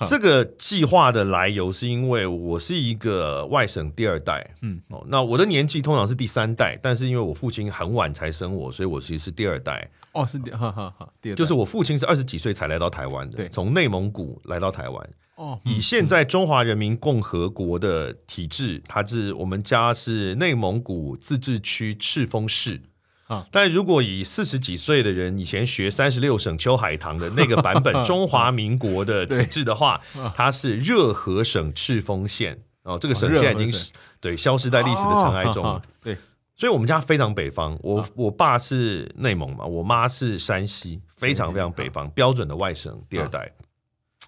[0.07, 9.89] ”这个计划的来由是因为我是一个外省第二代，嗯嗯，哦，那我的年纪通常是第三代，但是因为我父亲很晚才生我，所以我其实是第二代。
[10.23, 11.37] 哦，是的，哈哈哈，第二代。
[11.37, 13.45] 就是我父亲是二十几岁才来到台湾对。
[13.45, 15.11] 的，从内蒙古来到台湾。
[15.37, 22.81] 哦，以现在中华人民共和国的体制，它是我们家是内蒙古自治区赤峰市。
[23.29, 23.47] 啊。
[23.53, 30.01] 但如果以四十几岁的人以前学三十六省秋海棠的那个版本 中华民国的体制的话，
[30.35, 32.59] 它是热河省赤峰县。
[32.83, 36.17] 哦，这个省哦现在已经热河是对消失在历史的尘埃中对，
[36.59, 43.55] 所以我们家非常北方，我、我爸是内蒙嘛，我妈是山西，非常非常北方，标准的外省第二代。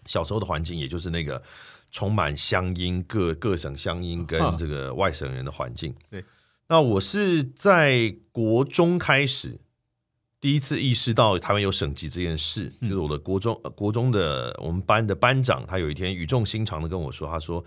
[0.07, 1.43] 小时候的环境也就是那个
[1.91, 5.93] 充满乡音，各各省乡音跟啊这个外省人的环境。
[6.09, 6.25] 对，
[6.69, 9.59] 那我是在国中开始
[10.41, 17.65] 第一次意识到台湾有省级这件事，就是我的国中、呃国中的我们班的班长，他有一天语重心长的跟我说，他说。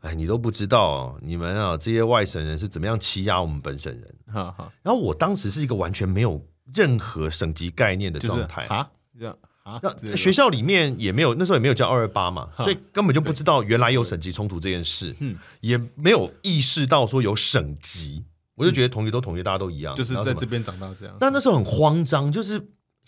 [0.00, 4.14] 哎，你都不知道、哦，你们啊这些外省人是怎么样欺压我们本省人。
[4.32, 6.40] 哈哈，然后我当时是一个完全没有
[6.74, 21.16] 任何省级概念的状态，哈，这样啊，那学校里面也没有，那时候也没有叫二二八嘛，所以根本就不知道原来有省级冲突这件事，嗯也没有意识到说有省级，我就觉得同学都同学，大家都一样，就是在这边长大这样。
[21.18, 22.58] 但那时候很慌张，就是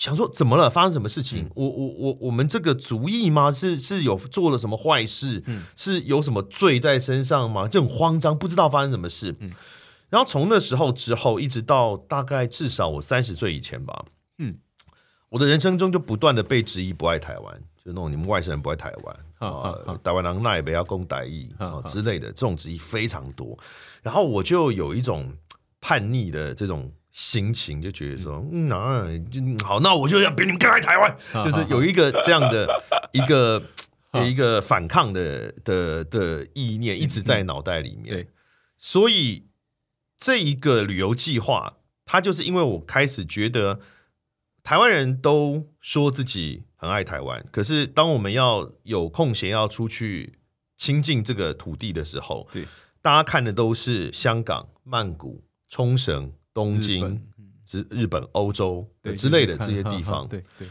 [0.01, 0.71] 想说怎么了？
[0.71, 1.45] 发生什么事情？
[1.45, 3.53] 嗯我我我我们这个族裔吗？
[3.53, 5.43] 是是有做了什么坏事？
[5.45, 7.69] 嗯是有什么罪在身上吗？
[7.69, 9.37] 就很慌张，不知道发生什么事。
[9.41, 9.53] 嗯
[10.09, 14.07] 然后从那时候之后，一直到大概至少我三十岁以前吧，
[14.39, 14.57] 嗯，
[15.29, 23.57] 我的人生中就不断的被质疑不爱台湾，就那种你们外省人不爱台湾啊台湾人那也不要攻台裔啊之类的，这种质疑非常多。
[24.03, 25.33] 然后我就有一种
[25.81, 28.71] 叛逆的这种心情，就觉得说，嗯。
[28.71, 33.61] 啊，就好，那我就要比你们更爱台湾， 就是有一个这样的 一个
[34.11, 38.15] 哈 一个反抗的的的意念一直在脑袋里面。
[38.15, 38.29] 对，
[38.77, 39.47] 所以
[40.17, 43.81] 这一个旅游计划，它就是因为我开始觉得
[44.63, 50.39] 台湾人都说自己很爱台湾，可是当我们要有空闲要出去
[50.77, 52.67] 亲近这个土地的时候，对，
[53.03, 57.21] 大家看的都是香港、曼谷、冲绳、东京
[57.89, 60.27] 日本、欧洲之类的这些地方。
[60.29, 60.69] 对对，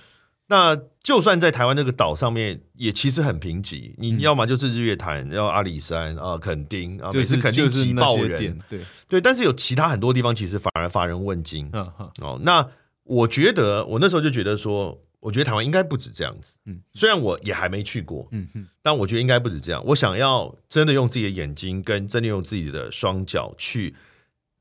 [0.47, 3.93] 那就算在台湾那个岛上面，也其实很贫瘠。
[3.97, 9.21] 你嗯要么就是日月潭，要阿里山啊、垦丁啊，就是每次垦丁挤爆人对，对。
[9.21, 12.39] 但是有其他很多地方，其实反而乏人问津嗯哈，哦。
[12.43, 12.67] 那
[13.03, 16.57] 我觉得，我那时候就觉得说，我觉得台湾应该不止这样子。
[16.65, 19.83] 嗯虽然我也还没去过，嗯嗯但我觉得应该不止这样。
[19.85, 23.95] 我想要真的用自己的眼睛，跟真的用自己的双脚去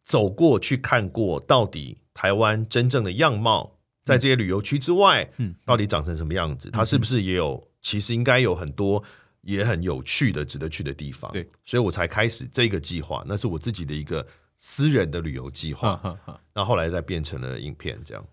[0.09, 6.71] 走过去看过，到底台湾真正的样貌，在这些旅游区之外，嗯，到底长成什么样子？
[6.71, 7.69] 它是不是也有？
[7.83, 9.05] 其实应该有很多
[9.43, 11.31] 也很有趣的、值得去的地方。
[11.31, 14.27] 对，所以我才开始这个计划，那是我自己的一个
[14.59, 15.95] 私人的旅游计划。
[15.99, 16.41] 哈哈。
[16.55, 18.27] 那后来再变成了影片，这样。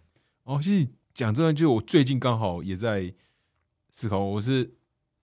[0.46, 3.14] 哦，其实讲真的，就我最近刚好也在
[3.92, 4.74] 思考，我是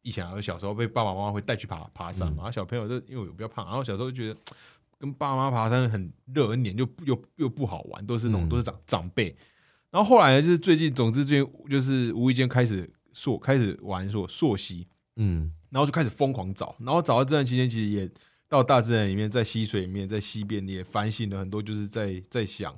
[0.02, 4.38] 以前啊，小时候被爸爸妈妈会带去爬爬山嗯嘛，小朋友就因为我比较胖，然后小时候就觉得
[5.02, 8.48] 跟爸妈爬山很热很黏，就又又不好玩，都是那种、嗯。
[8.48, 9.34] 都是长长辈。
[9.90, 14.86] 然后后来就是最近，总之最近就是无意间开始溯开始玩溯溯溪，
[15.16, 15.52] 嗯。
[15.70, 18.08] 然后就开始疯狂找，然后找到这段期间，其实也
[18.48, 22.72] 到大自然里面，在溪水里面，在溪边也反省了很多，就是在在想，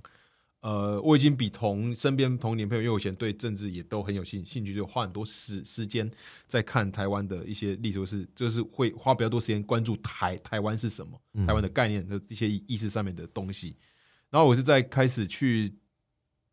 [0.64, 6.10] 呃，我已经比同身边同年朋友，因为我以前对政治也都很有兴兴趣，就花很多时时间
[6.46, 13.76] 在看台湾的一些历史，是就是会花比较多时间关注台台湾是什么，嗯台湾的概念的一些意识上面的东西。
[14.30, 15.74] 然后我是在开始去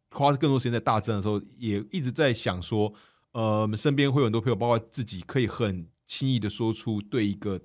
[0.09, 2.93] 花更多时间在大政的时候，也一直在想说，
[3.31, 7.61] 呃，我们身边会有很多朋友，包括自己，可以很轻易的说出对一个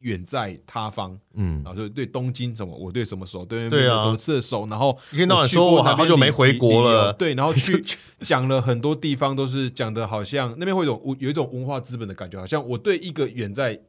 [0.00, 1.62] 远在他方，嗯。
[1.64, 4.02] 然，后就对东京什么，我对什么手，对对啊。
[4.02, 7.12] 什么射手，然后一天到晚说我好久没回国了。
[7.12, 7.84] 对，然后去
[8.20, 13.80] 讲了很多地方，都是讲的好像那边会有一种有一种文化资本的感觉，好像我对一个远在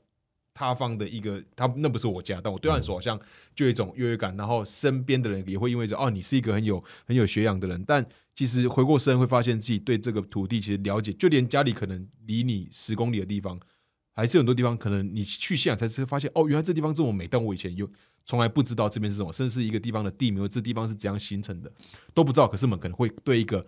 [0.54, 3.20] 他方的一个，他那不是我家，但我对他很熟，好像
[3.56, 4.36] 就有一种优越感。
[4.36, 13.58] 然后身边的人也会因为说，哦，你是一个很有很有学养的人，但其实回过身会发现自己对这个土地其实了解，就连家里可能离你十公里的地方，
[14.14, 17.90] 还是很多地方可能你去现场才是发现，哦，原来这地方这么美，但我以前又
[18.26, 21.72] 从来不知道这边是什么，甚至是一个地方的地名，这地方是怎样形成的
[22.14, 22.48] 都不知道。
[22.48, 23.66] 可是我们可能会对一个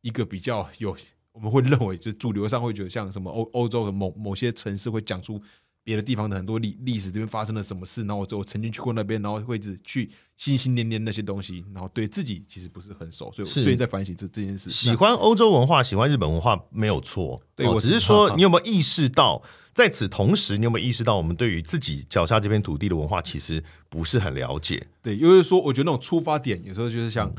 [0.00, 0.96] 一个比较有，
[1.32, 5.40] 我们会认为就主流上会觉得像什么欧欧洲的某某些城市会讲出
[5.88, 14.68] 别的地方的很多历历史这边发生了什么事，然后我我曾经去过那边，然后会一直去心心念念那些东西，然后对自己其实不是很熟，所以我是最近在反省这这件事。
[14.68, 24.86] 喜欢欧洲文化，喜欢日本文化没有错，哦对我只是说 你有没有意识到，在此同时，你有没有意识到，我们对于自己脚下这片土地的文化，其实不是很了解。
[25.00, 27.34] 对，因为说我觉得那种出发点有时候就是像，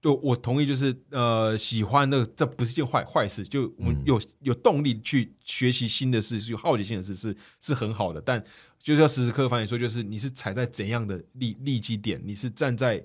[0.00, 4.02] 就我同意，就是呃，喜欢那个这不是件坏坏事，就我们嗯。
[4.06, 8.42] 有有动力去学习新的事，有好奇心的事是是很好的，但
[8.80, 13.04] 就是要时时刻刻反省说，就是你是踩在怎样的利利基点，你是站在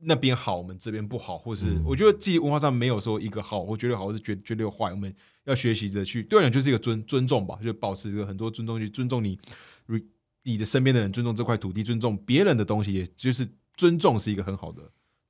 [0.00, 1.82] 那边好，我们这边不好，或是、嗯。
[1.86, 5.12] 我觉得自己文化上没有说一个好，我觉得好，或是绝绝对坏，我们
[5.44, 9.38] 要学习着去，对我讲就是一个尊尊重吧，就保持一个很多尊重去尊重你
[10.42, 14.82] 你的身边的人，尊重这块土地，尊重别人的东西，也就是尊重是一个很好的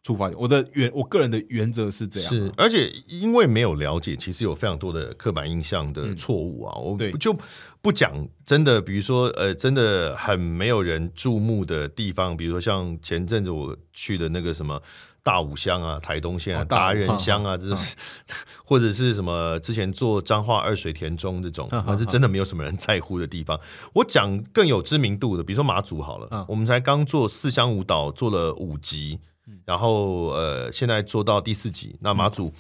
[0.09, 0.41] 出发点。
[0.41, 6.75] 我的原我个人的原则是这样啊、是，而且因为没有了解，其实有非常多的刻板印象的嗯错误啊。
[6.79, 7.37] 我就
[7.83, 14.81] 不讲真的，比如说呃，真的很没有人注目的地方，比如说像前阵子我去的那个什么
[15.23, 17.95] 大武乡啊、台东县啊、达人乡啊，这是
[18.65, 23.61] 或者是什么之前做彰化二水田中这种，哈哈那是真的没有什么人在乎的地方。
[23.93, 29.19] 我讲更有知名度的，比如说马祖好了，嗯我们才刚做四乡舞蹈做了五集，
[29.65, 31.97] 然后呃，现在做到第四集。
[32.01, 32.53] 那马祖，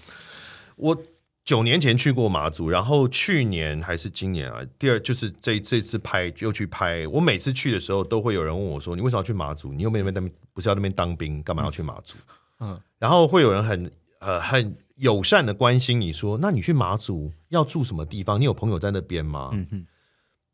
[0.76, 0.96] 我
[1.44, 7.06] 九年前去过马祖，然后去年还是今年啊，第二就是这这次拍又去拍。
[7.08, 9.72] 我每次去的时候，都会有人问我说：“你为什么要去马祖？
[9.72, 12.16] 你又没那边不是要那边当兵，干嘛要去马祖？”
[12.60, 18.38] 嗯，然后会有人很呃很友善的关心你说：“那你去马祖要住什么地方？
[18.40, 19.86] 你有朋友在那边吗？”嗯哼，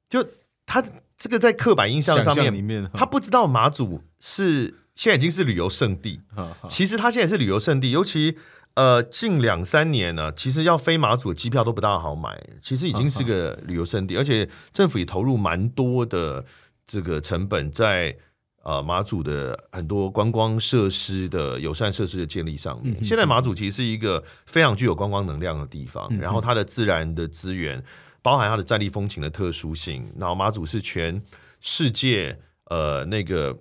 [0.09, 0.25] 就
[0.65, 0.85] 他
[1.17, 6.21] 这个在刻板印象上面，他不知道马祖是现在已经是旅游胜地。
[6.69, 8.37] 其实它现在是旅游胜地，尤其。
[8.77, 16.45] 呃，近两三年呢，其实要飞马祖的机票都不大好买，其实已经是个旅游胜地，而且政府也投入蛮多的
[16.85, 18.17] 这个成本在
[18.65, 22.97] 呃马祖的很多观光设施的友善设施的建立上面。
[23.05, 27.81] 现在马祖其实是一个非常具有观光能量的地方，然后它的自然的资源，
[28.23, 31.23] 包含它的战地风情的特殊性，然后马祖是全
[31.61, 33.57] 世界呃那个。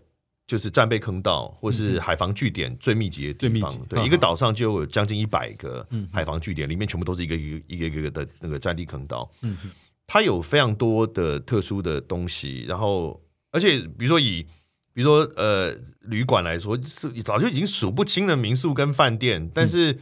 [0.46, 9.32] 就是战备坑道或是海防据点最密集的地方，对，一个岛上就有将近一百个海防据点，里面全部都是一个一个一个一个的那个战地坑道。
[9.42, 9.58] 嗯，
[10.06, 14.46] 它有非常多的特殊的东西，然后而且比如说以
[14.94, 19.98] 比如说呃旅馆来说，是早就已经数不清的民宿跟饭店，但是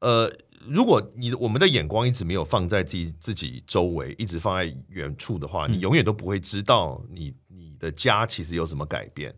[0.00, 0.32] 呃，
[0.66, 9.34] 如果你我们的眼光一直没有放在自己自己周围，一直放在远处的话，你永远都不会知道你你的家其实有什么改变。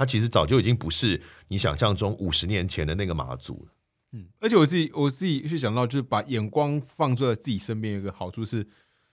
[0.00, 0.06] 对。
[0.06, 3.72] 它其实早就已经不是你想象中五十年前的那个马祖了。
[4.12, 8.66] 嗯，而且我自己我自己是想到，就是把眼光放在自己身边，有一个好处是，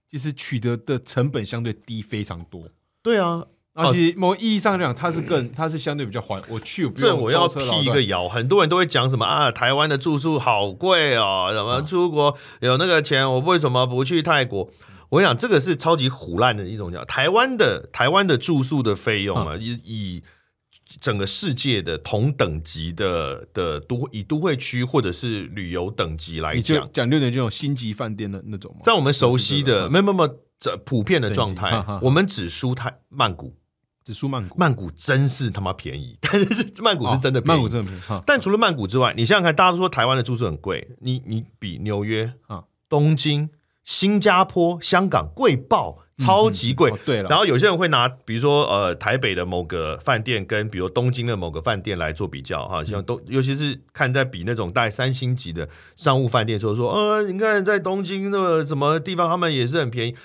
[0.09, 2.67] 其实取得的成本相对低非常多。
[3.03, 6.41] 对啊，而且某意义上讲，它是更它是相对比较缓。
[6.47, 14.71] 我去，这我要辟一个谣，很多人都会讲什么啊，台湾的住宿好贵哦，什么出国有那个钱，我为什么不去泰国？
[15.09, 20.23] 我讲这个是超级虎烂的一种讲，台湾的台湾的住宿的费用啊，以以。
[20.99, 28.81] 整个世界的同等级的的都以都会区或者是旅游等级来讲，讲六点这种星级饭店的那种吗？
[28.83, 33.55] 在我们熟悉的没有没有这普遍的状态，我们只输泰曼谷，
[34.03, 38.21] 只输曼谷，曼谷真是他妈便宜， 但是曼谷是真的便宜，曼谷真的便宜。
[38.25, 43.49] 但除了曼谷之外，你想想看，大家都说台湾的住宿很贵，你你比纽约啊、东京、
[43.83, 45.99] 新加坡、香港贵爆。
[46.17, 47.29] 超级贵，对了。
[47.29, 60.15] 然后有些人会拿，比如说呃，台北的某个饭店跟比如东京的某个饭店来做比较，哈，像东，尤其是看在比那种带三星级的商务饭店，说说，呃，你看在东京那个什么地方，他们也是很便宜。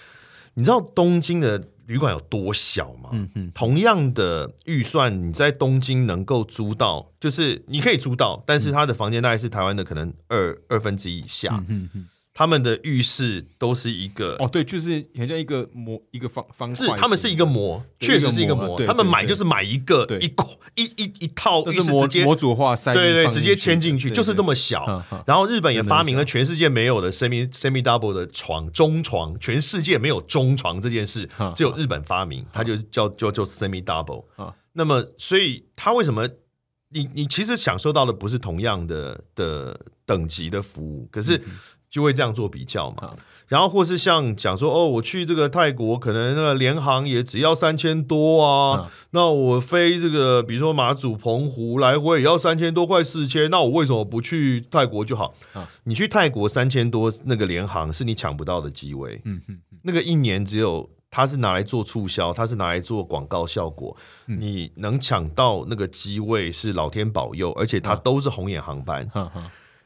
[0.54, 3.10] 你知道东京的旅馆有多小吗？
[3.12, 3.52] 嗯嗯。
[3.54, 11.62] 同样的预算，你在东京能够租到，就是你可以租到，但是他的房间大概是台湾的可能二二分之一以下。
[11.68, 12.06] 嗯嗯。
[12.34, 18.82] 他们的浴室都是一个哦，对，就是很像一个模，一个方方是他们是一个模，确实是一个模。
[18.86, 20.24] 他们买就是买一个一
[20.74, 25.04] 一一一套，就是模模组化塞，对对，直接牵进去，就是这么小。
[25.26, 34.24] 然后日本也发明了全世界没有的 semi semi double 的床中床，全世界没有中床这件事，只有日本发明，它就叫叫叫 semi double。
[34.72, 36.26] 那么，所以他为什么
[36.88, 41.38] 你你其实享受到的不是同样的的等级的服务，可是。
[41.92, 43.14] 就会这样做比较嘛，
[43.48, 55.34] 然后或是像讲说哦，我去这个泰国，可能那个联航也只要三千多啊，那我飞这个比如说马祖、澎湖来回也要三千多块四千，那我为什么不去泰国就好？
[55.84, 69.06] 你去泰国三千多那个联航是你抢不到的机位，嗯嗯，那个一年只有它是拿来做促销，它是拿来做广告效果，你能抢到那个机位是老天保佑，而且它都是红眼航班。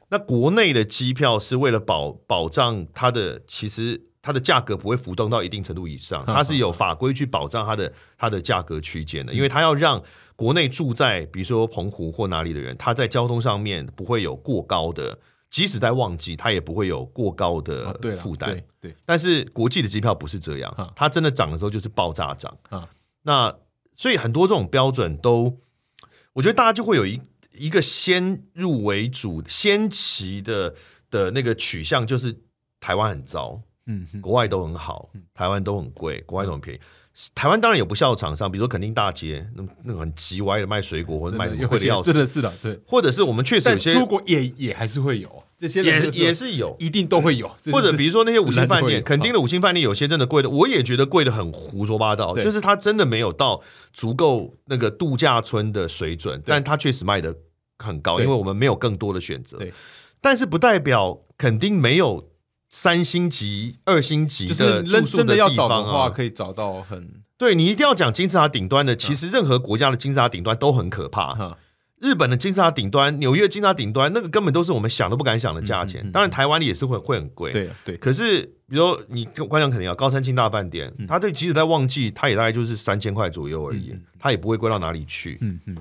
[0.08, 10.00] 那国内的机票是为了保保障它的，其实它的价格不会浮动到一定程度以上，它是有法规去保障它的它的价格区间的，因为它要让
[10.36, 15.18] 国内住在比如说澎湖或哪里的人，他在交通上面不会有过高的，
[15.50, 18.62] 即使在旺季，他也不会有过高的负担。
[18.80, 22.88] 对，但是国际的机票不是这样，它真的涨的时候就是爆炸涨啊。
[23.22, 23.52] 那
[23.96, 25.58] 所以很多这种标准都，
[26.34, 27.20] 我觉得大家就会有一。
[27.56, 30.74] 一个先入为主、先期的
[31.10, 32.34] 的那个取向，就是
[32.80, 36.80] 台湾很糟，嗯，国外都很好，台湾都很贵，国外都很便宜。
[37.34, 42.78] 台湾当然有不孝的厂商，比如说垦丁大街，那那个很急歪的卖水果或者卖贵的要死，真的是的，对。
[42.86, 47.48] 或者是我们确实有些出国也也还是会有这些，也也是有，一定都会有。
[47.72, 53.62] 或者比如说那些五星饭店，肯定的五星饭店有些真的贵的，我也觉得贵的很胡说八道，就是它真的没有到
[53.94, 57.34] 足够那个度假村的水准，但它确实卖的。
[57.78, 59.58] 很高，因为我们没有更多的选择。
[59.58, 59.72] 对，
[60.20, 62.30] 但是不代表肯定没有
[62.68, 67.22] 三星级、二星级的住宿的地方的话，可以找到很。
[67.38, 71.56] 对你一定要讲金字塔顶端的，其实任何国家的金字塔顶端都很可怕。
[71.98, 76.10] 日本的金字塔顶端、纽约金字塔顶端，那个根本都是我们想都不敢想的价钱。
[76.12, 77.52] 当然，台湾里也是会会很贵。
[77.52, 77.96] 对对。
[77.96, 85.38] 可是，比如说你观众肯定要高山青大饭店，它这即使在旺季，它也大概就是三千块左右而已，它也不会贵到哪里去。
[85.40, 85.76] 嗯嗯。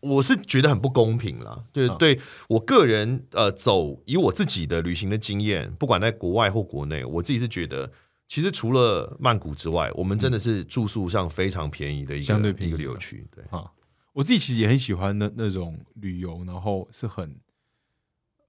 [0.00, 1.64] 我是觉得很不公平啦。
[1.72, 7.90] 对对，我个人呃，走以我自己的旅行的经验，不管在国外或国内，我自己是觉得，
[8.28, 13.26] 其实除了曼谷之外，我们真的是住宿上非常便宜的一个相对一个旅游区。
[13.34, 13.70] 对啊。
[14.12, 17.36] 我自己其实也很喜欢那那种旅游，然后是很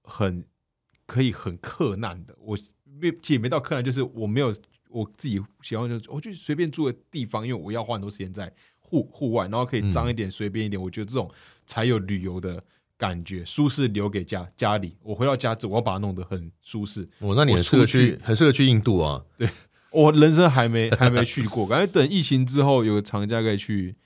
[0.02, 0.44] 很
[1.06, 2.36] 可以很克难的。
[2.38, 4.54] 我没其实也没到克难，就是我没有
[4.90, 8.52] 我自己喜欢，就我就随便住的地方，因为我要花很多时间在
[8.88, 10.80] 户户外，然后可以脏一点，随便一点。
[10.80, 11.30] 我觉得这种
[11.66, 12.62] 才有旅游的
[12.96, 14.96] 感觉，舒适留给家家里。
[15.02, 17.06] 我回到家之后，我要把它弄得很舒适。
[17.18, 19.22] 我那你很适合去，很适合去印度啊。
[19.36, 19.48] 对
[19.90, 23.96] 我人生还没还没去过，感觉等疫情之后有个长假可以去。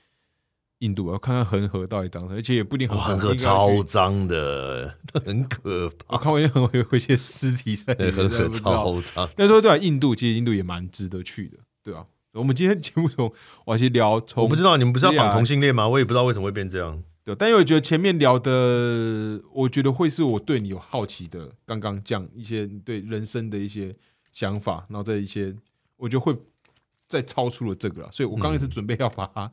[0.81, 6.15] 印度，我看看恒河到底脏，而且也不一定恒河超脏的，很可怕。
[6.15, 9.29] 我看过一些恒河有一些尸体在恒河超脏。
[9.35, 12.03] 但是说对啊，印度其实印度也蛮值得去的，对啊。
[12.33, 13.31] 我们今天节目从
[13.65, 15.87] 我先聊，从我不知道你们不是要讲同性恋吗？
[15.87, 17.01] 我也不知道为什么会变这样。
[17.23, 23.93] 对，但因为觉得前面聊的，我觉得会是我对你有好奇的，刚刚讲一些对人生的一些
[24.31, 25.55] 想法，然后在一些
[25.97, 26.35] 我觉得会
[27.07, 29.51] 再超出了这个了，所以我刚开始准备要把它。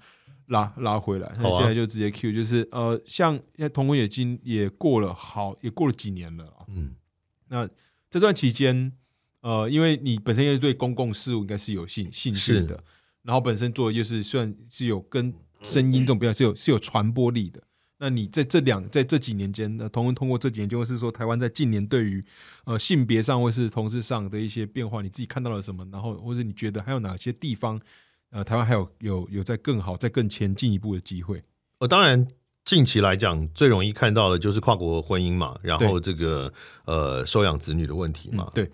[0.48, 6.94] 拉拉回来，那现在就直接 Q，就是呃，像现在同婚也经也过了好也过了几年了嗯，
[7.48, 7.68] 那
[8.08, 8.90] 这段期间，
[9.40, 12.82] 呃，因为你本身也是对公共事务应该是有兴兴趣的，
[13.22, 15.32] 然后本身做又是算是有跟
[15.62, 17.62] 声音这种比较是有是有传播力的。
[18.00, 22.24] 那你在这两在这几年间，那同婚通过这几年，就会是说台湾在近年对于
[22.64, 25.84] 呃性别上或是同事上的一些变化，你自己看到了什么？
[25.90, 27.80] 然后或者你觉得还有哪些地方？
[28.30, 31.42] 呃，台湾还有有有在更好、在更前进一步的机会。
[31.78, 32.28] 呃，当然，
[32.62, 36.52] 近期来讲，最容易看到的就是跨国婚姻嘛，然后这个
[36.84, 38.70] 呃收养子女的问题嘛，对，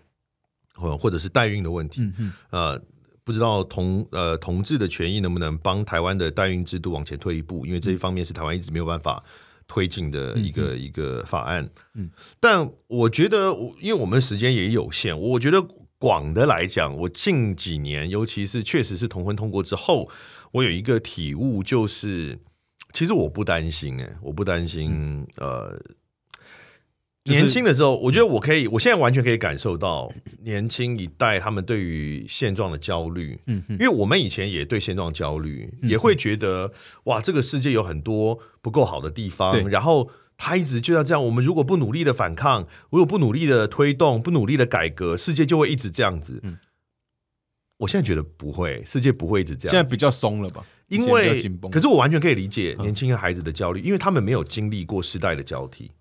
[0.75, 2.03] 或或者是代孕的问题。
[2.19, 2.33] 嗯
[3.25, 7.65] 不知道同呃同志的权益能不能帮台湾的代孕制度往前推一步？
[7.65, 9.25] 因为这一方面是台湾一直没有办法
[9.67, 11.69] 推进的一个一个法案。
[11.95, 12.11] 嗯。
[12.39, 15.67] 但我觉得，因为我们时间也有限，我觉得。
[15.97, 20.11] 广的来讲，我近几年，尤其是确实是同婚通过之后，
[20.53, 22.39] 我有一个体悟，就是
[22.93, 25.27] 其实我不担心，哎，我不担心。
[25.37, 25.81] 呃，
[27.25, 30.13] 年轻的时候，我觉得我可以，我现在完全可以感受到
[30.43, 33.39] 年轻一代他们对于现状的焦虑。
[33.47, 36.73] 嗯，因为我们以前也对现状焦虑，也会觉得
[37.05, 40.11] 哇，这个世界有很多不够好的地方，然后。
[40.37, 41.25] 他一直就要这样。
[41.25, 46.41] 我们如果不努力的反抗，如果不努力的推动，不努力的改革，世界就会一直这样子。
[46.43, 46.59] 嗯，
[47.79, 49.71] 我现在觉得不会，世界不会一直这样。
[49.71, 50.67] 现在比较松了吧？
[50.89, 55.93] 因为可是我完全可以理解年轻孩子的焦虑，因为他们没有经历过时代的交替。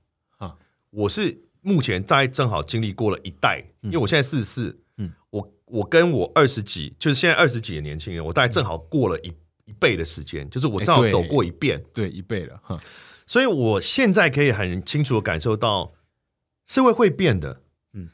[0.93, 4.79] 啊，我是目前在正好经历过了一代，因为我现在四十四。
[4.97, 9.33] 嗯，我我跟我二十几，就是现在二十几的年轻人，我大概正好过了一
[9.65, 12.79] 一倍的时间，就是我正好走过一遍，对一倍了哈。
[13.25, 15.93] 所以，我现在可以很清楚的感受到，
[16.67, 17.61] 社会会变的，
[17.93, 18.09] 嗯，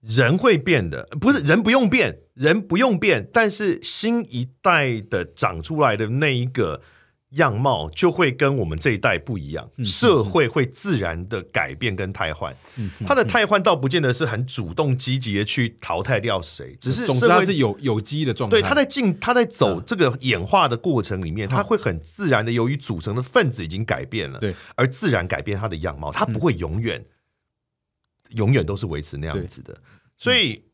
[0.00, 6.82] 人会变的，不是人不用变，人不用变，但是新一代的长出来的那一个。
[7.32, 12.54] 样貌就会跟我们这一代不一样，社会会自然的改变跟汰换。
[13.06, 18.60] 它的汰换倒不见得是很主动积极的去淘汰掉谁，只是社会是有有机的状态。
[18.60, 27.02] 对，它在进它在走这个演化的过程里面，它会很自然的，由于组成的分子已经改变了，对，而自然改变它的样貌，它不会永远
[28.32, 29.74] 永远都是维持那样子的。
[30.18, 30.64] 所以，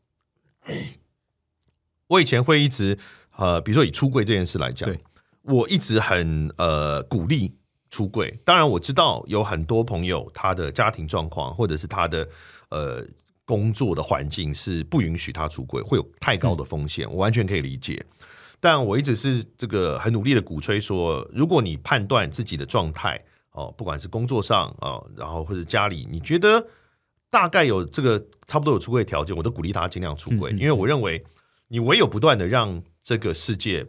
[2.07, 2.97] 我以前会一直
[3.37, 4.89] 呃，比如说以出柜这件事来讲。
[5.43, 7.55] 我一直很呃鼓励
[7.89, 12.27] 出柜，当然我知道有很多朋友他的家庭状况或者是他的
[12.69, 13.03] 呃
[13.45, 18.05] 工作的环境是不允许他出柜，会有太高的风险，我完全可以理解。
[18.59, 23.19] 但我一直是这个很努力的鼓吹说，如果你判断自己的状态
[23.51, 26.63] 哦，不管是工作上啊，然后或者家里，你觉得
[27.31, 31.25] 大概有这个差不多有出柜条件，我都鼓励他尽量出柜，因为我认为
[31.69, 33.87] 你唯有不断的让这个世界。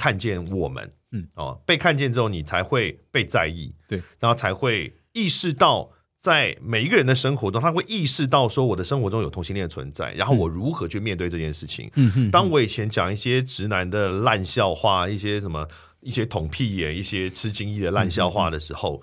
[0.00, 11.90] 看见我们，嗯，哦，被看见之后，你才会被在意，对，然后才会意识到，在每一个人的生活中，他会意识到说，我的生活中有同性恋存在，然后我如何去面对这件事情。
[11.96, 15.68] 嗯哼，当我以前讲一些直男的烂笑话，一些什么，
[16.00, 19.02] 一些捅屁眼，一些吃惊异的烂笑话的时候，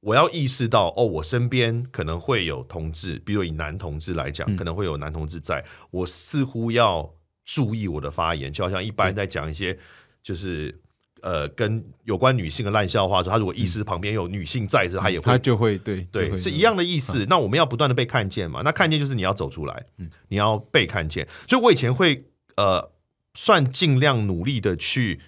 [0.00, 7.10] 我要意识到，哦，我身边可能会有同志，比如以男同志来讲，可能会有男同志，在我似乎要
[7.46, 9.78] 注意我的发言，就好像一般在讲一些。
[10.24, 10.76] 就是
[11.20, 17.24] 呃跟有关女性的烂笑话，说他如果意识旁边有女性在时，他也会他就会对对，会是一样的意思。
[17.28, 18.62] 那我们要不断的被看见嘛？
[18.64, 21.28] 那看见就是你要走出来，嗯你要被看见。
[21.48, 22.24] 所以我以前会
[22.56, 22.90] 呃，
[23.34, 25.20] 算尽量努力的去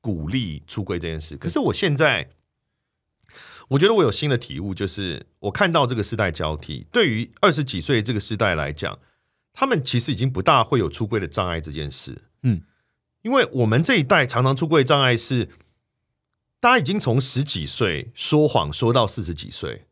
[0.00, 1.36] 鼓励出柜这件事。
[1.36, 2.28] 可是我现在，
[3.68, 8.98] 我觉得我有新的体悟，就是我看到这个时代交替，对于二十几岁这个时代来讲，
[9.54, 12.22] 他们其实已经不大会有出柜的障碍这件事。
[12.42, 12.60] 嗯，
[13.24, 15.48] 因为我们这一代常常出柜障碍是，
[16.60, 19.86] 大家已经从十几岁说谎说到四十几岁，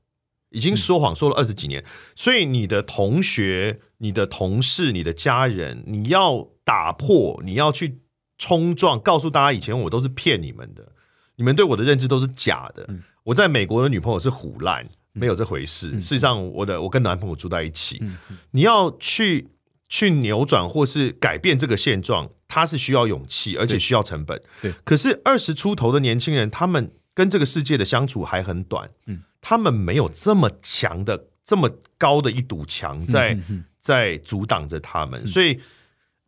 [0.51, 1.83] 已经说谎说了二十几年，
[2.15, 8.03] 所以你的同学、你的同事、你的家人，你要打破，你要去
[8.37, 10.93] 冲撞，告诉大家以前我都是骗你们的，
[11.37, 12.85] 你们对我的认知都是假的。
[12.89, 15.91] 嗯我在美国的女朋友是虎烂，没有这回事。
[15.95, 18.03] 嗯事实上，我的我跟男朋友住在一起，
[18.51, 19.49] 你要去
[19.89, 24.39] 去扭转或是改变这个现状，它是需要勇气，而且需要成本。
[24.61, 29.23] 对，可是二十出头的年轻人，他们跟这个世界的相处还很短，嗯。
[29.41, 33.65] 他们没有这么强的、这么高的一堵墙在、嗯嗯。
[33.81, 35.59] 在阻挡着他们，所以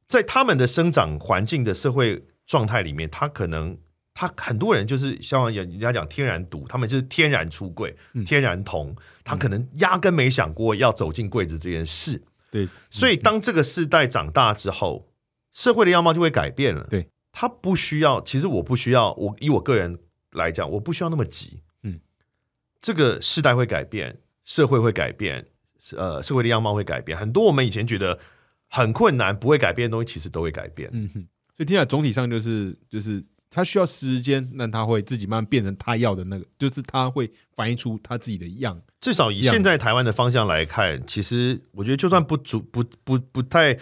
[0.06, 3.76] 在他们的生长环境的社会状态里面，他可能。
[4.16, 8.24] 他很多人就是像人家讲天然毒，他们就是天然出柜、嗯。
[8.24, 8.94] 天然同，
[9.24, 12.22] 他可能压根没想过要走进柜子这件事。
[12.48, 15.04] 对，所以当这个世代长大之后，
[15.54, 16.86] 社会的样貌就会改变了。
[16.90, 19.98] 对，他不需要，其实我不需要，我以我个人
[20.32, 21.62] 来讲，我不需要那么急。
[21.84, 21.98] 嗯，
[22.82, 25.46] 这个世代会改变，社会会改变，
[25.96, 27.16] 呃，社会的样貌会改变。
[27.16, 28.18] 很多我们以前觉得
[28.68, 30.90] 很困难、不会改变的东西，其实都会改变。
[30.92, 31.20] 嗯哼，
[31.56, 38.82] 所以听起来总体上就是就是他需要时间，那他会自己慢慢变成他要的那个，就是他会反映出他自己的样。
[39.04, 43.74] 至少以现在台湾的方向来看，其实我觉得就算不足不不不太，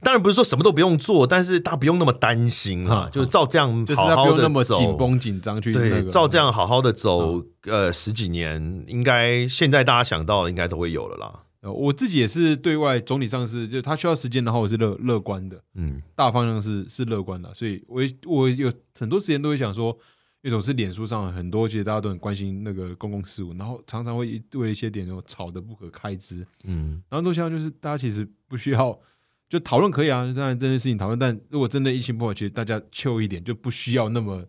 [0.00, 4.78] 当然不是说什么都不用做，但是大家不用那么担心啊，哈就是照这样好好的不用那么走。
[4.78, 11.40] 紧绷紧张去那照这样好好的走，呃，十几年，应该现在大家想到的应该都会有了啦。
[11.60, 16.00] 呃，我自己也是对外总体上是，就他需要时间，然后我是乐乐观的，嗯。
[16.16, 19.94] 大方向是是乐观的，所以我我有很多时间都会想说，
[20.42, 28.98] 因为总是脸书上很多，其实大家都很关心那个公共事务，然后常常会为一些点就吵得不可开交，嗯然后都希望就是大家其实不需要
[29.50, 34.42] 就讨论可以啊，当然这件事情讨论，但如果真的疫情不好，其实大家 chill 一点，就不需要那么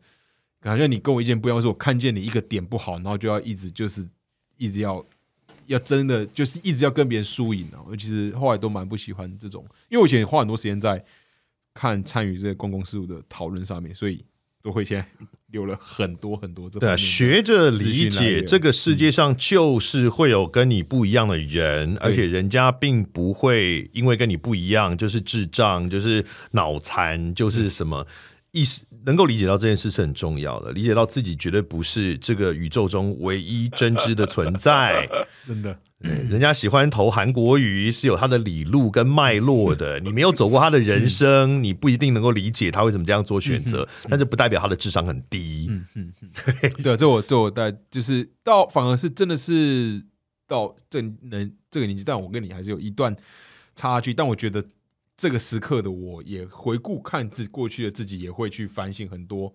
[0.61, 4.07] 感觉你跟我意见不一样，是我看见你一个点不好，然后就要一直就是
[4.57, 5.03] 一直要
[5.67, 7.83] 要真的就是一直要跟别人输赢啊。
[7.85, 11.03] 我其实后来都蛮不喜欢这种，因为我以前花很多时间在
[11.73, 14.23] 看参与这个公共事务的讨论上面，所以
[14.61, 15.05] 都会现在
[15.47, 28.05] 留了很多很多这对学着理解这个世界上就是会有跟你不一样的人，而且人家并不会因为跟你不一样就是智障，就是脑残，就是什么。
[28.53, 35.07] 意识能够理解到这件事是很重要的，理解到自己绝对不是这个宇宙中唯一真知的存在。
[35.47, 45.67] 真的人家喜欢投韩国瑜是有他的理路跟脉络的， 你没有走过他的人生，你不一定能够理解他为什么这样做选择，但是不代表他的智商很低。
[45.69, 46.29] 嗯嗯嗯，
[46.83, 50.03] 对啊，这我这我带就是到反而是真的是
[50.47, 53.15] 到这能这个年纪，但我跟你还是有一段
[53.75, 54.13] 差距。
[54.13, 54.63] 但我觉得
[55.15, 59.53] 这个时刻的我也回顾看自过去的自己，也会去反省很多。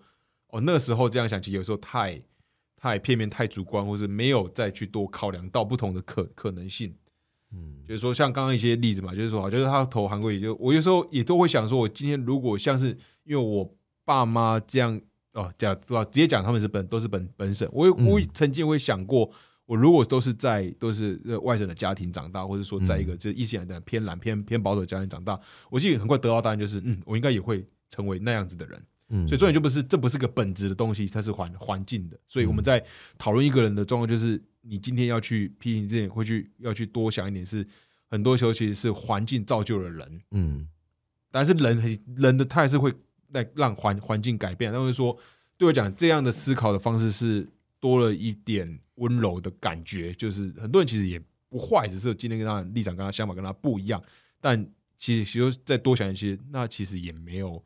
[0.50, 2.22] 哦，那时候这样想，其实有时候太
[2.90, 6.94] 太片面、太主观，或是没有再去多考量到不同的可可能性。
[7.52, 12.88] 嗯就是说，像刚刚一些例子嘛，就是说，好就是他投韩国也，就我有时候也都会想说，我今天如果像是
[13.24, 13.74] 因为我
[14.04, 15.00] 爸妈这样
[15.32, 19.30] 哦，讲不知道直接讲他们是本都是本本省，我有我嗯曾经会想过，
[19.64, 25.38] 我如果都是在都是呃外省的家庭长大，或者说在一嗯个这一些人的偏蓝偏偏保守的家庭长大，
[25.70, 28.82] 我其实很快得到答案就是，嗯，我应该也会成为那样子的人。
[29.08, 32.18] 嗯所以重点就不是这不是个本质的东西，它是环环境的。
[32.26, 32.84] 所以我嗯们在
[33.16, 37.64] 讨论一个人的状况，就是你今天要去批评之前，会去要去多想一点是，
[38.08, 40.68] 很多时候其实是环境造就了人，嗯
[41.30, 42.92] 但是人很人的他还是会
[43.28, 44.72] 来让环环境改变。
[44.72, 45.16] 但是说
[45.56, 47.48] 对我讲，这样的思考的方式是
[47.78, 54.02] 多了一点温柔的感觉，就是很多人其实也不坏，只是今天跟他的立场跟他想法跟他不一样，
[54.40, 54.66] 但
[54.98, 57.64] 其实其实再多想一些，那其实也没有。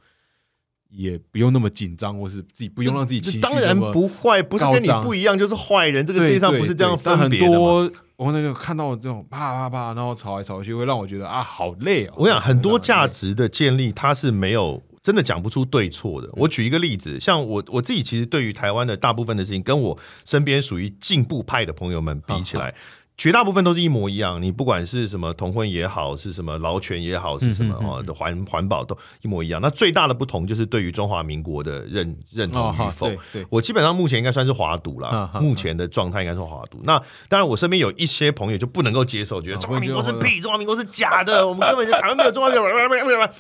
[0.91, 7.55] 也不用那么紧张，或是自己不用让自己情绪当然不坏，不是跟你不一样就是坏人，这个世界上不是这样分别的很。
[7.55, 12.13] 多我那就看到这种啪啪啪，然后吵来吵去，会让我觉得啊，好累哦。
[12.17, 16.29] 我想很多价值，值的建立，它是没有真的讲不出对错的。
[16.35, 22.75] 我举一个例子，像我我自己其实对于台湾的大部分的事情，跟我身边属于进步派的朋友们比起来，
[23.21, 24.41] 绝大部分都是一模一样。
[24.41, 29.61] 你不管是什么同婚也好，是什么劳权也好，是什么哦的环环保都一模一样。
[29.61, 33.11] 那最大的不同就是对于中华民国的认认同与否。
[33.51, 36.81] 我基本上目前应该算是华独了，目前的状态应该是华独。
[36.85, 36.99] 那
[37.29, 42.71] 当然，我身边有一些朋友就不能够接受，觉得中华民国是屁，中华民国是假的，我们根本就台湾没有中华民国。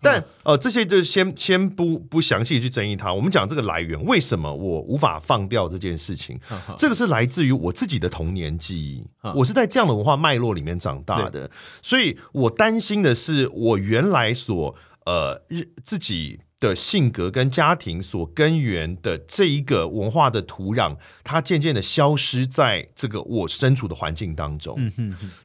[0.00, 3.12] 但呃，这些就先先不不详细去争议它。
[3.12, 6.38] 我们讲这个来源，为什么我无法放掉这件事情？
[6.76, 9.04] 这个是来自于我自己的童年记忆。
[9.34, 11.50] 我是在这样的文化脉络里面长大的，
[11.82, 14.74] 所以我担心的是，我原来所
[15.04, 15.42] 呃
[15.82, 24.78] 自己的性格跟家庭所根源的这一个文化的土壤，它渐渐的消失在这个我身处的环境当中。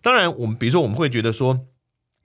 [0.01, 1.59] 当然，我们比如说，我们会觉得说。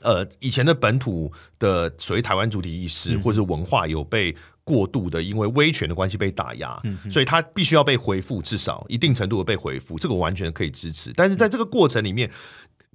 [0.01, 4.35] 呃，以前的本土的所谓台湾主体意识或者文化有被
[4.65, 6.81] 过度的因为威权的关系被打压，
[7.11, 11.13] 所以它必须要被回复，至少一定程度的被回复，这个我完全可以支持。
[11.15, 12.31] 但是在这个过程里面。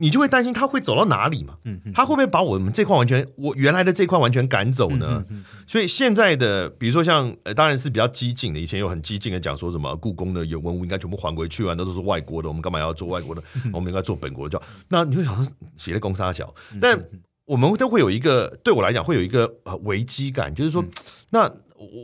[0.04, 1.58] 你就会担心他会走到哪里嘛？
[1.64, 5.24] 嗯，他会不会把我们这块完全我原来的这块完全赶走呢？
[5.66, 13.42] 所以现在的比如说像呃，当然是比较激进的，以前有很激进的讲说什么故宫的有文物应该全部还回去啊，那都是外国的，我们干嘛要做外国的？
[13.72, 14.62] 我们应该做本国的。
[14.90, 17.02] 那你会想说写的公沙小，但
[17.46, 20.84] 我们都会有一个对我来讲会有一个呃危机感，就是说，
[21.30, 21.50] 那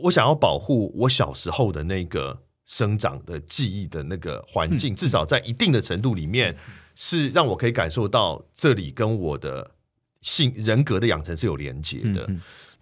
[0.04, 6.56] 我想要保护我小时候的那个生长的记忆的那个环境，至少在一定的程度里面。
[6.94, 9.72] 是让我可以感受到这里跟我的
[10.20, 12.28] 性人格的养成是有连接的。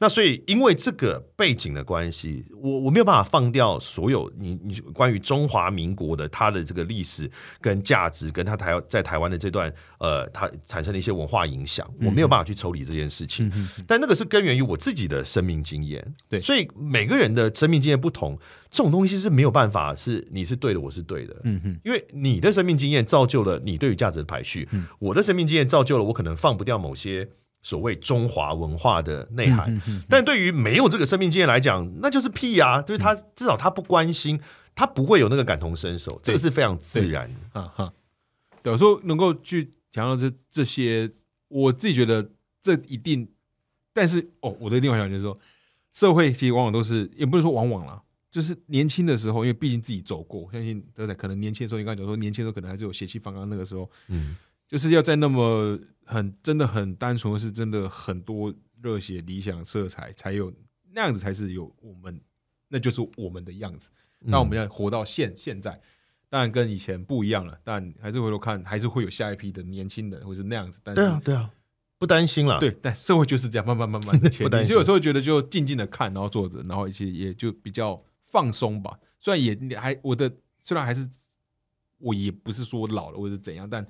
[0.00, 7.28] 那所以，因为这个背景的关系，我我没有办法放掉所有你你关于中华民国的它的这个历史
[7.60, 13.50] 跟价值，跟它台在台湾的这段呃，它产生的一些文化影响，我没有办法去抽离这件事情。
[13.88, 16.14] 但那个是根源于我自己的生命经验。
[16.28, 18.38] 对，所以每个人的生命经验不同，
[18.70, 21.36] 这种东西是没有办法是你是对的，我是对的。
[21.42, 24.68] 嗯哼，因为你的生命经验造就了你对于价值的排序，
[25.00, 27.28] 我的生命经验造就了我可能放不掉某些。
[27.68, 32.80] 所谓中华文化的内涵，但对于没有这个生命经验来讲，那就是屁啊！
[32.80, 34.40] 就是他至少他不关心，
[34.74, 37.60] 他不会有那个感同身受，这个是非常自然的。
[37.60, 37.92] 啊哈，
[38.62, 41.10] 有时候能够去强调这这些，
[41.48, 42.26] 我自己觉得
[42.62, 43.28] 这一定，
[43.92, 45.38] 但是哦，我的另外想就是说，
[45.92, 54.34] 社会其实往往都是，也不是说往往了，就是年轻的时候，因为毕竟自己走过，相信德仔可能年轻的时候，你刚才讲说年轻的时候可能还是有血气方刚，那个时候，嗯。
[54.68, 60.52] 就是要在那么很真的很单纯，是真的很多热血理想色彩，才有
[60.92, 62.20] 那样子才是有我们，
[62.68, 63.88] 那就是我们的样子。
[64.18, 65.80] 那我们要活到现现在，
[66.28, 70.80] 当然跟以前不一样了，但还是回头看，还是会有下一批的年轻人，或是那样子。
[70.84, 71.50] 对啊，对啊，
[71.98, 72.60] 不担心了。
[72.60, 74.64] 对，但社会就是这样，慢慢慢慢的 前进。
[74.64, 78.98] 所以有时候觉得就静静的看，然后坐着，然后一些也就比较放松吧。
[79.18, 81.08] 虽然也还我的虽然还是
[81.98, 83.86] 我也不是说老了或者怎样，但。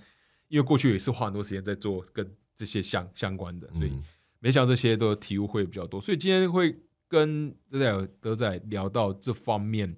[0.48, 3.92] 因为过去也是花很多时间在做跟这些相相关的，所以
[4.40, 6.00] 没想到这些都体悟会比较多。
[6.00, 6.76] 所以今天会
[7.06, 9.96] 跟德仔德仔聊到这方面，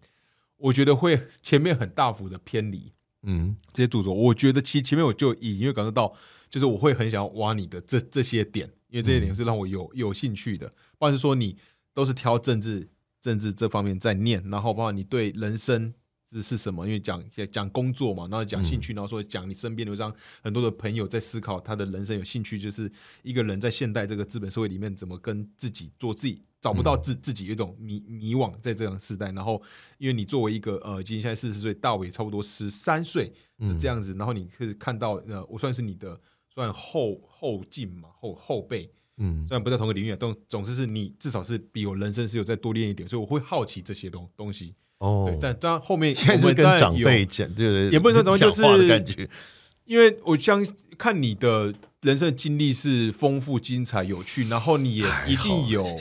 [0.57, 2.93] 我觉得会前面很大幅的偏离。
[3.23, 6.15] 嗯，这些著作，我觉得其前面我就已经感受到，
[6.49, 10.67] 就是我会很想要挖你的这这些点，因为这些点是让我有有兴趣的。
[10.69, 11.57] 不管是说你
[11.95, 12.89] 都是挑政治
[13.21, 15.95] 政治这方面在念，然后包括你对人生。
[16.33, 16.87] 是是什么？
[16.87, 22.91] 因为讲讲工作嘛，然后讲兴趣，然后说讲你身边有这样很多的朋友在思考他的人生有兴趣，就是
[23.23, 29.33] 一个人在现代这个资本社会里面怎么跟自己做自己找不到自自己有一种迷迷惘在这样时代。
[29.33, 29.61] 然后
[29.99, 33.33] 因为你作为一个呃，今年现在四十岁，大伟差不多十三岁
[33.79, 44.77] 这样子，然后你可以看到呃，我算是你的算后后进嘛，后后辈，嗯，虽然不在同个领域，但总之是你至少是比我人生是有再多练一点，所以我会好奇这些东东西。
[45.01, 49.29] 哦，对，但当然后面我们跟长辈讲，对，也不能说长辈就是感觉，
[49.87, 50.63] 因为我相
[50.99, 51.73] 看你的
[52.03, 55.97] 人生经历是丰富、精彩、有趣，然后你也一定有，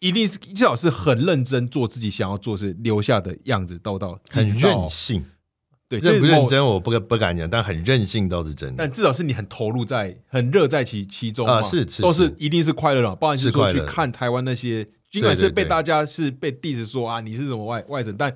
[0.00, 5.24] 一定是至少是很认真做自己想要做事留下的样子，到到很任性，
[5.88, 14.88] 对，认不认真我不不敢讲，但很任性倒是真的，但至少是你很投入在、很热在其其中啊，是都是一定是快乐了，不管是说去看台湾那些。
[15.16, 18.30] 尽管是被大家是被 diss 说啊，你是什么外外省，但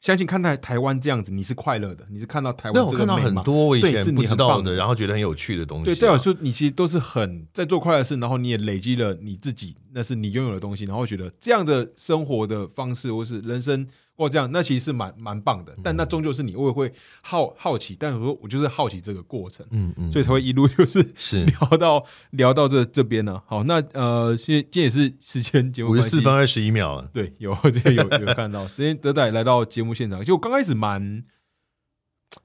[0.00, 5.84] 相信看待台湾这样子，你是快乐的，你是看到台湾这个美很多我以前不知道的，然后觉得很有趣的东西。
[5.84, 13.86] 对，代表说你其实都是很在做快乐事，然后你也累积了你自己，那是你拥有的东西，然后觉得这样的生活的方式或是人生。
[14.16, 21.06] 或这样，那其实是蛮蛮棒的，但那终究是你，我也会好好奇，但我说我就是好奇这个过程，嗯嗯，所以才会一路就是。
[21.14, 21.44] 是。
[21.44, 23.42] 聊到聊到这这边呢。
[23.46, 31.22] 好，那呃，现今天也是时间节目五十四分二十一秒了，对，有 这有有看到，今天德仔来到节目现场，就刚开始蛮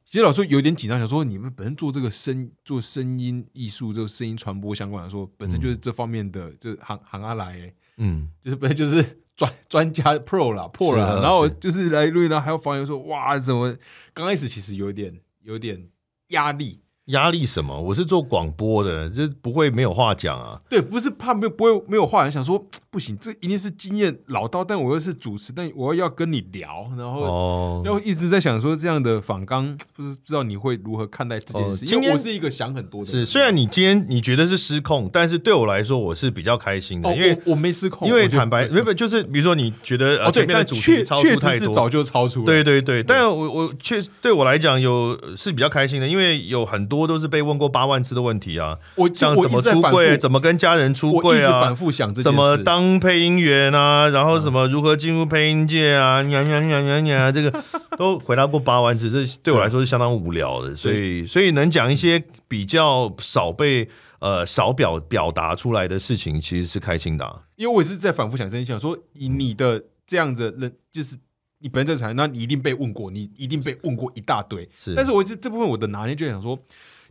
[0.05, 13.75] 其实老师有点紧张，想说你们本身做这个声做声音艺术，这个声音传播相关来说，本身就是这方面的，就是行行阿来、欸，嗯，就是本来就是专 专家 pro 啦 pro 啦，是啊然后就是来录音，然后还有访友说哇，怎么
[14.13, 15.89] 刚开始其实有点有点
[16.27, 17.81] 压力，压力什么？
[17.81, 20.59] 我是做广播的，就不会没有话讲啊。
[20.69, 27.21] 对，不是怕没有不会没有话，想说不行，这一定是经验老道，但我又是主持，但我又要跟你聊，然后。
[27.21, 33.25] 哦，然后一直在想说，这样的访纲不是不知道你会如何看待这件事，因哦今天为我是一个想很多的人。
[33.25, 57.63] 是虽然你今天你觉得是失控，但是对我来说我是比较开心的，哦，因为我我没失控，因为坦白，不原本就是比如说你觉得呃哦对，但确确实是早就超出了，对对对，但我我确对我来讲有是比较开心的，因为有很多都是被问过八万次的问题啊，我像怎么出柜，怎么跟家人出柜啊反，复想这件怎么当配音员啊，然后什么如何进入配音界啊，呀呀呀呀呀， 这个
[57.97, 63.87] 都回答过八万次，这对我来说是相当无聊的，所以所以能讲一些比较少被
[64.19, 71.15] 呃少表表达出来的事情，其实是开心的啊、因为我也是在反复想这件事，想说以你的这样子人，就是
[71.61, 74.67] 你本身这个产业，那你一定被问过，你一定被问过一大堆。
[74.77, 76.59] 是，但是我这这部分我的拿捏就想说，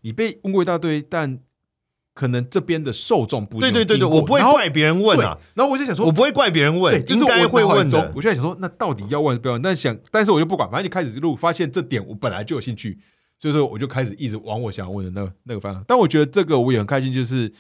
[0.03, 1.39] 你被问过一大堆，但
[2.13, 8.13] 可能这边的受众不一样对对对对，我不会怪别人问啊，然后我就想说，我不会怪别人，问，就是应该我会问的。
[8.15, 9.63] 我就在想说，那到底要问不要问？
[9.63, 12.99] 但想，但是我就不管，反正你开始录，发现这点我本来就有兴趣，
[13.39, 15.83] 所以说我就开始一直往我想要问的那个那个方向。
[15.87, 17.51] 但我觉得这个我也很开心，就是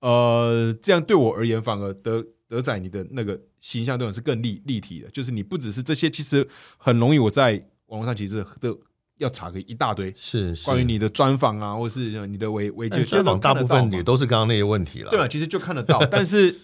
[0.00, 6.44] 呃，这样对我而言，反而德德仔你的那个形象对我是更立立体的，就是你不只是这些，其实
[6.76, 7.52] 很容易我在
[7.86, 8.76] 网络上其实都
[9.18, 10.12] 要查个一大堆。
[10.16, 16.04] 是是关于你的专访啊，或是你的维维基哎专访大部分也都是刚刚那些问题了，对啊，其实就看得到。
[16.10, 16.58] 但是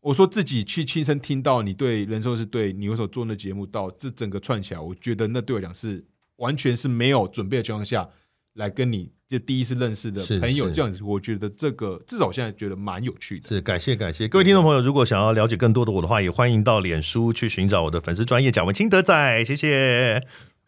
[0.00, 6.04] 我说自己去亲身听到你对人寿是对你有所做那节目到这整个串起来，我觉得那对我讲是
[6.36, 8.06] 完全是没有准备的情况下
[8.52, 13.48] 来跟你就第一次认识的朋友这样子，我觉得这个至少我现在觉得蛮有趣的。
[13.48, 20.20] 是感谢感谢各位听众朋友，如果想要了解更多的我的话，也欢迎到脸书去寻找我的粉丝专业蒋文清德仔，谢谢。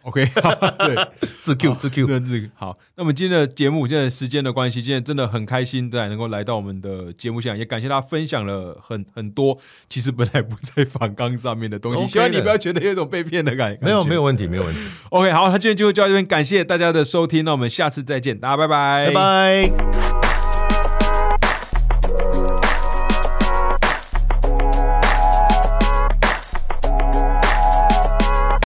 [0.03, 0.55] OK， 好
[0.87, 0.97] 对，
[1.41, 2.77] 自 Q 自 Q，对自 Q 好。
[2.97, 9.57] 那么今天的节目，现在时间的关系，今天真的很开心，在能够来到我们的节目现场，也感谢大家分享了很很多
[9.89, 12.07] 其实本来不在反纲上面的东西。
[12.07, 13.79] 希望你不要觉得有一种被骗的感觉。
[13.81, 14.81] 没有没有问题没有问题
[15.11, 20.22] ，OK，好，那今天就就到这边，感谢大家的收听，那我们下次再见，大家拜拜，拜拜。